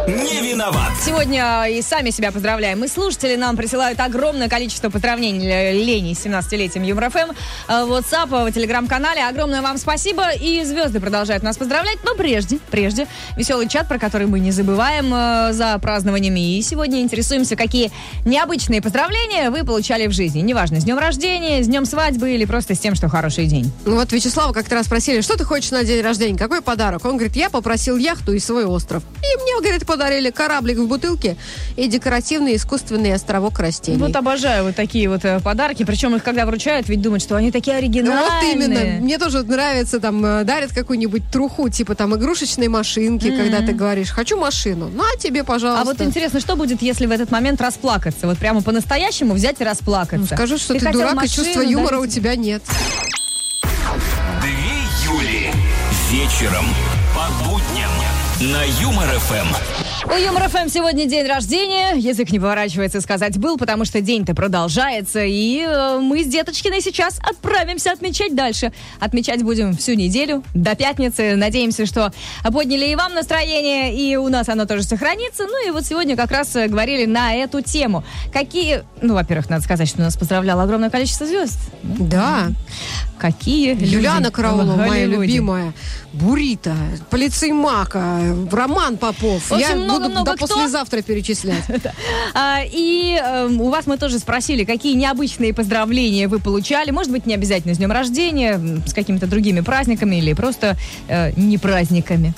Не 0.08 0.42
виноват. 0.52 0.92
Сегодня 1.04 1.66
и 1.68 1.82
сами 1.82 2.12
себя 2.12 2.32
поздравляем. 2.32 2.84
И 2.84 2.88
слушатели 2.88 3.36
нам 3.36 3.58
присылают 3.58 4.00
огромное 4.00 4.48
количество 4.48 4.90
поздравлений 4.92 5.50
Л- 5.52 5.84
Лене 5.84 6.14
с 6.14 6.24
17-летием 6.26 6.84
Юмор 6.84 7.10
ФМ. 7.10 7.32
Э, 7.68 7.86
В 7.86 7.92
WhatsApp, 7.92 8.48
в 8.50 8.52
телеграм-канале. 8.54 9.24
Огромное 9.28 9.64
вам 9.64 9.78
спасибо. 9.80 10.32
И 10.34 10.64
звезды 10.64 11.00
продолжают 11.00 11.42
нас 11.44 11.58
поздравлять. 11.58 11.98
Но 12.04 12.14
прежде, 12.14 12.60
прежде, 12.70 13.08
веселый 13.36 13.68
чат, 13.68 13.88
про 13.88 13.98
который 13.98 14.28
мы 14.28 14.40
не 14.40 14.52
забываем 14.52 15.12
э, 15.12 15.54
за 15.54 15.80
празднованиями. 15.80 16.58
И 16.58 16.62
сегодня 16.62 17.02
интересуемся, 17.02 17.56
какие 17.56 17.92
необычные 18.26 18.84
поздравления 18.84 19.50
вы 19.50 19.64
получали 19.64 20.06
в 20.06 20.12
жизни. 20.12 20.42
Неважно, 20.42 20.80
с 20.80 20.84
днем 20.84 21.00
рождения, 21.00 21.64
с 21.64 21.68
днем 21.68 21.86
свадьбы 21.86 22.32
или 22.32 22.46
просто 22.46 22.76
с 22.76 22.80
тем, 22.80 22.94
что 22.94 23.10
хороший 23.10 23.48
день. 23.48 23.72
Ну 23.86 23.96
вот 23.96 24.12
Вячеслава 24.12 24.54
как-то 24.54 24.76
раз 24.76 24.86
спросили, 24.86 25.22
что 25.22 25.36
ты 25.36 25.46
хочешь 25.46 25.72
на 25.72 25.84
день 25.84 26.04
рождения, 26.04 26.38
какой 26.38 26.62
подарок? 26.62 27.04
Он 27.06 27.18
говорит, 27.18 27.36
я 27.36 27.50
попросил 27.50 27.98
яхту 27.98 28.34
и 28.34 28.40
свой 28.40 28.66
остров. 28.66 29.02
И 29.24 29.42
мне, 29.42 29.60
говорит, 29.62 29.86
подарили 29.98 30.30
кораблик 30.30 30.78
в 30.78 30.88
бутылке 30.88 31.38
и 31.78 31.88
декоративный 31.88 32.56
искусственный 32.58 33.14
островок 33.14 33.60
растений. 33.60 33.98
Вот 33.98 34.16
обожаю 34.16 34.66
вот 34.66 34.76
такие 34.76 35.08
вот 35.10 35.24
э, 35.24 35.40
подарки. 35.40 35.84
Причем 35.86 36.16
их 36.16 36.24
когда 36.24 36.46
вручают, 36.46 36.90
ведь 36.90 37.02
думают, 37.02 37.24
что 37.24 37.36
они 37.36 37.52
такие 37.52 37.74
Ну, 37.74 37.80
оригинальные. 37.80 38.24
вот 38.26 38.44
именно. 38.44 39.02
Мне 39.02 39.18
тоже 39.18 39.44
нравится, 39.44 40.00
там, 40.00 40.24
э, 40.26 40.44
дарят 40.44 40.72
какую-нибудь 40.74 41.24
труху, 41.32 41.70
типа 41.70 41.96
там 41.96 42.14
игрушечной 42.16 42.68
машинки, 42.68 43.30
когда 43.36 43.60
ты 43.66 43.72
говоришь, 43.74 44.10
хочу 44.10 44.38
машину. 44.38 44.90
Ну, 44.94 45.04
а 45.04 45.18
тебе, 45.18 45.44
пожалуйста. 45.44 45.82
А 45.82 45.86
вот 45.86 46.02
интересно, 46.02 46.40
что 46.42 46.56
будет, 46.56 46.82
если 46.82 47.06
в 47.06 47.12
этот 47.12 47.32
момент 47.32 47.62
расплакаться? 47.62 48.28
Вот 48.28 48.38
прямо 48.38 48.62
по-настоящему 48.62 49.34
взять 49.34 49.62
и 49.62 49.64
расплакаться. 49.64 50.18
Ну, 50.18 50.26
скажи, 50.38 50.58
что 50.58 50.74
ты, 50.74 50.80
хотел 50.80 51.00
дурак, 51.00 51.14
и 51.14 51.16
машину, 51.16 51.46
чувства 51.46 51.62
юмора 51.62 51.98
у 51.98 52.02
дарить- 52.02 52.14
тебя 52.16 52.36
нет. 52.36 52.64
Две 54.42 54.52
Юли. 55.06 55.50
Вечером 56.12 56.66
по 57.16 57.46
будням 57.50 57.92
на 58.52 58.64
Юмор 58.82 59.08
ФМ. 59.20 59.85
У 60.08 60.18
Юмор 60.18 60.48
ФМ 60.50 60.70
сегодня 60.70 61.08
день 61.08 61.28
рождения. 61.28 61.96
Язык 61.96 62.32
не 62.32 62.40
поворачивается 62.40 63.02
сказать 63.02 63.40
«был», 63.40 63.58
потому 63.58 63.86
что 63.86 64.02
день-то 64.02 64.36
продолжается. 64.36 65.24
И 65.24 65.62
э, 65.62 65.98
мы 66.00 66.24
с 66.24 66.28
Деточкиной 66.28 66.82
сейчас 66.82 67.20
отправимся 67.20 67.92
отмечать 67.92 68.36
дальше. 68.36 68.72
Отмечать 69.00 69.42
будем 69.42 69.76
всю 69.76 69.94
неделю 69.94 70.44
до 70.54 70.76
пятницы. 70.76 71.36
Надеемся, 71.36 71.88
что 71.88 72.14
подняли 72.44 72.86
и 72.86 72.96
вам 72.96 73.16
настроение, 73.16 73.96
и 73.96 74.16
у 74.16 74.30
нас 74.30 74.48
оно 74.48 74.66
тоже 74.66 74.84
сохранится. 74.84 75.46
Ну 75.48 75.68
и 75.68 75.72
вот 75.72 75.86
сегодня 75.86 76.16
как 76.16 76.30
раз 76.30 76.56
э, 76.56 76.68
говорили 76.68 77.06
на 77.06 77.34
эту 77.34 77.62
тему. 77.62 78.04
Какие... 78.32 78.84
Ну, 79.02 79.16
во-первых, 79.16 79.50
надо 79.50 79.64
сказать, 79.64 79.90
что 79.90 80.02
нас 80.02 80.16
поздравляло 80.16 80.64
огромное 80.64 80.92
количество 80.92 81.26
звезд. 81.26 81.58
Да. 81.82 82.50
Какие 83.18 83.78
Юлиана 83.80 84.32
Караулова, 84.32 84.76
моя 84.76 85.06
любимая. 85.06 85.74
Бурита, 86.14 86.76
Полицей 87.10 87.52
Мака, 87.52 88.22
Роман 88.52 88.98
Попов. 88.98 89.52
Общем, 89.52 89.68
Я 89.68 89.76
много-много 89.76 90.32
буду 90.32 90.40
до 90.40 90.46
кто. 90.46 90.48
послезавтра 90.48 91.02
перечислять. 91.02 91.64
А, 92.34 92.60
и 92.66 93.18
эм, 93.22 93.62
у 93.62 93.70
вас 93.70 93.88
мы 93.88 93.98
тоже 93.98 94.20
спросили, 94.20 94.64
какие 94.66 94.96
необычные 94.96 95.54
поздравления 95.54 96.28
вы 96.28 96.40
получали. 96.40 96.92
Может 96.92 97.12
быть, 97.12 97.26
не 97.26 97.34
обязательно 97.34 97.74
с 97.74 97.78
днем 97.78 97.92
рождения, 97.92 98.60
с 98.86 98.94
какими-то 98.94 99.28
другими 99.28 99.62
праздниками 99.62 100.18
или 100.18 100.34
просто 100.34 100.76
э, 101.08 101.32
не 101.38 101.58
праздниками. 101.58 102.34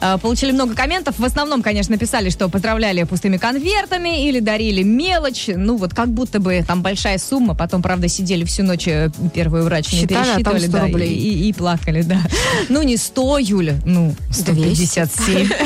А, 0.00 0.18
получили 0.18 0.52
много 0.52 0.74
комментов. 0.74 1.18
В 1.18 1.24
основном, 1.24 1.62
конечно, 1.62 1.98
писали, 1.98 2.30
что 2.30 2.48
поздравляли 2.48 3.02
пустыми 3.04 3.36
конвертами 3.36 4.26
или 4.26 4.40
дарили 4.40 4.82
мелочь. 4.82 5.48
Ну, 5.54 5.76
вот 5.76 5.92
как 5.94 6.08
будто 6.08 6.40
бы 6.40 6.62
там 6.66 6.82
большая 6.82 7.18
сумма. 7.18 7.54
Потом, 7.54 7.82
правда, 7.82 8.08
сидели 8.08 8.44
всю 8.44 8.62
ночь 8.62 8.88
э, 8.88 9.10
первую 9.34 9.64
брачную 9.64 10.02
Считали 10.02 10.21
отправили, 10.22 10.40
а 10.40 10.44
там 10.44 10.54
пересчитывали, 10.54 10.66
100 10.68 10.72
да, 10.78 10.82
рублей. 10.86 11.14
И, 11.14 11.48
и- 11.48 11.52
плакали, 11.52 12.02
да. 12.02 12.22
Ну, 12.68 12.82
не 12.82 12.96
100, 12.96 13.38
Юля, 13.38 13.74
ну, 13.84 14.14
157. 14.30 15.48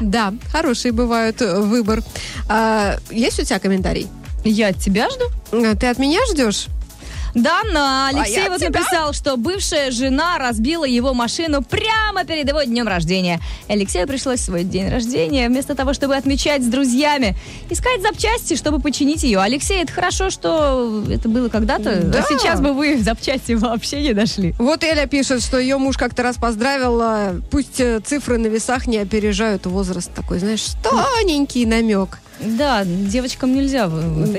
Да, 0.00 0.32
хорошие 0.50 0.92
бывают 0.92 1.42
э, 1.42 1.60
выбор. 1.60 2.02
А, 2.48 2.96
есть 3.10 3.38
у 3.38 3.44
тебя 3.44 3.58
комментарий? 3.58 4.08
Я 4.44 4.68
от 4.68 4.78
тебя 4.78 5.10
жду. 5.10 5.24
А, 5.52 5.76
Ты 5.76 5.88
от 5.88 5.98
меня 5.98 6.20
ждешь? 6.30 6.68
Да, 7.34 7.60
но 7.72 8.06
Алексей 8.06 8.46
А 8.46 8.50
вот 8.50 8.60
написал, 8.60 9.12
что 9.12 9.36
бывшая 9.36 9.90
жена 9.90 10.38
разбила 10.38 10.84
его 10.84 11.14
машину 11.14 11.62
прямо 11.62 12.24
перед 12.24 12.48
его 12.48 12.62
днем 12.62 12.88
рождения. 12.88 13.40
Алексею 13.68 14.06
пришлось 14.08 14.40
свой 14.40 14.64
день 14.64 14.88
рождения, 14.88 15.48
вместо 15.48 15.74
того, 15.74 15.94
чтобы 15.94 16.16
отмечать 16.16 16.62
с 16.62 16.66
друзьями, 16.66 17.36
искать 17.70 18.02
запчасти, 18.02 18.56
чтобы 18.56 18.80
починить 18.80 19.22
ее. 19.22 19.40
Алексей, 19.40 19.82
это 19.82 19.92
хорошо, 19.92 20.30
что 20.30 21.04
это 21.10 21.28
было 21.28 21.48
когда-то, 21.48 22.02
Да. 22.02 22.20
а 22.20 22.22
сейчас 22.22 22.60
бы 22.60 22.72
вы 22.72 22.98
запчасти 23.02 23.52
вообще 23.52 24.02
не 24.02 24.12
дошли. 24.12 24.54
Вот 24.58 24.82
Эля 24.84 25.06
пишет, 25.06 25.42
что 25.42 25.58
ее 25.58 25.76
муж 25.78 25.96
как-то 25.96 26.22
раз 26.22 26.36
поздравил, 26.36 27.00
а, 27.02 27.36
пусть 27.50 27.80
э, 27.80 28.00
цифры 28.00 28.38
на 28.38 28.46
весах 28.48 28.86
не 28.86 28.98
опережают 28.98 29.66
возраст. 29.66 30.10
Такой, 30.14 30.38
знаешь, 30.38 30.64
тоненький 30.82 31.66
намек. 31.66 32.18
Да, 32.42 32.84
девочкам 32.84 33.54
нельзя. 33.54 33.90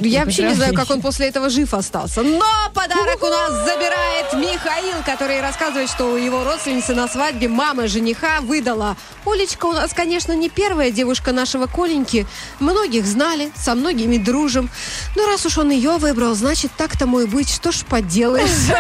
Я 0.02 0.26
вообще 0.26 0.44
не 0.44 0.56
знаю, 0.56 0.74
как 0.74 0.90
он 0.90 1.02
после 1.02 1.28
этого 1.28 1.50
жив 1.50 1.74
остался. 1.74 2.24
Но 2.24 2.44
подарок 2.74 3.22
у 3.22 3.28
нас 3.28 3.52
забирает 3.64 4.34
Михаил, 4.34 5.04
который 5.06 5.40
рассказывает, 5.42 5.90
что 5.90 6.06
у 6.06 6.18
его 6.18 6.44
родственницы 6.44 6.96
на 6.96 7.08
свадьбе 7.08 7.48
мама 7.48 7.88
жениха 7.88 8.42
выдала. 8.42 8.98
Олечка 9.26 9.68
у 9.68 9.74
нас, 9.74 9.94
конечно, 9.94 10.34
не 10.34 10.50
первая 10.50 10.90
девушка 10.90 11.32
нашего 11.32 11.68
Коленьки. 11.68 12.26
Многих 12.60 13.06
знали, 13.06 13.52
со 13.56 13.76
многими 13.76 14.18
дружим. 14.18 14.70
Но 15.16 15.28
раз 15.28 15.46
уж 15.46 15.60
он 15.60 15.70
ее 15.70 15.98
выбрал, 15.98 16.34
значит, 16.34 16.72
так 16.76 16.98
тому 16.98 17.20
и 17.20 17.26
быть. 17.26 17.54
Что 17.54 17.72
ж 17.72 17.84
поделаешь. 17.88 18.50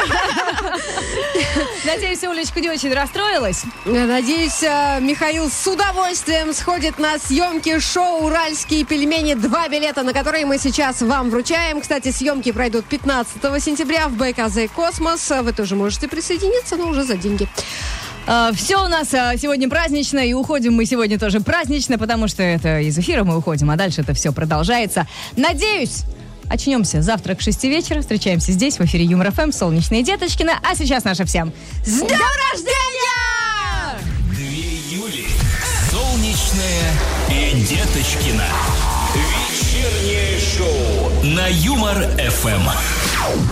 Надеюсь, 1.85 2.23
Олечка 2.23 2.59
не 2.59 2.69
очень 2.69 2.93
расстроилась. 2.93 3.63
Надеюсь, 3.85 4.63
э, 4.63 4.99
Михаил 4.99 5.49
с 5.49 5.67
удовольствием 5.67 6.53
сходит 6.53 6.97
на 6.97 7.19
съемки 7.19 7.79
шоу 7.79 8.25
«Уральские 8.25 8.83
пельмени». 8.83 9.10
Два 9.11 9.67
билета, 9.67 10.03
на 10.03 10.13
которые 10.13 10.45
мы 10.45 10.57
сейчас 10.57 11.01
вам 11.01 11.31
вручаем. 11.31 11.81
Кстати, 11.81 12.11
съемки 12.11 12.53
пройдут 12.53 12.85
15 12.85 13.41
сентября 13.61 14.07
в 14.07 14.13
БКЗ 14.13 14.71
«Космос». 14.73 15.29
Вы 15.41 15.51
тоже 15.51 15.75
можете 15.75 16.07
присоединиться, 16.07 16.77
но 16.77 16.87
уже 16.87 17.03
за 17.03 17.17
деньги. 17.17 17.45
все 18.53 18.77
у 18.81 18.87
нас 18.87 19.13
а, 19.13 19.35
сегодня 19.35 19.67
празднично, 19.67 20.19
и 20.19 20.31
уходим 20.31 20.75
мы 20.75 20.85
сегодня 20.85 21.19
тоже 21.19 21.41
празднично, 21.41 21.97
потому 21.97 22.29
что 22.29 22.41
это 22.41 22.79
из 22.79 22.97
эфира 22.97 23.25
мы 23.25 23.35
уходим, 23.35 23.69
а 23.69 23.75
дальше 23.75 23.99
это 23.99 24.13
все 24.13 24.31
продолжается. 24.31 25.05
Надеюсь, 25.35 26.03
очнемся 26.49 27.01
завтра 27.01 27.35
к 27.35 27.41
6 27.41 27.65
вечера. 27.65 27.99
Встречаемся 27.99 28.53
здесь, 28.53 28.79
в 28.79 28.85
эфире 28.85 29.03
Юмор 29.03 29.33
ФМ, 29.33 29.51
Солнечные 29.51 30.03
Деточкина. 30.03 30.53
А 30.63 30.73
сейчас 30.73 31.03
наше 31.03 31.25
всем. 31.25 31.51
С 31.85 31.99
днем 31.99 32.17
рождения! 32.53 33.99
Две 34.29 34.95
Юли. 34.95 35.27
Солнечная 35.91 36.93
и 37.29 37.59
Деточкина. 37.59 39.00
Вечернее 39.13 40.39
шоу 40.39 41.23
на 41.23 41.47
Юмор 41.47 41.97
ФМ. 42.17 43.51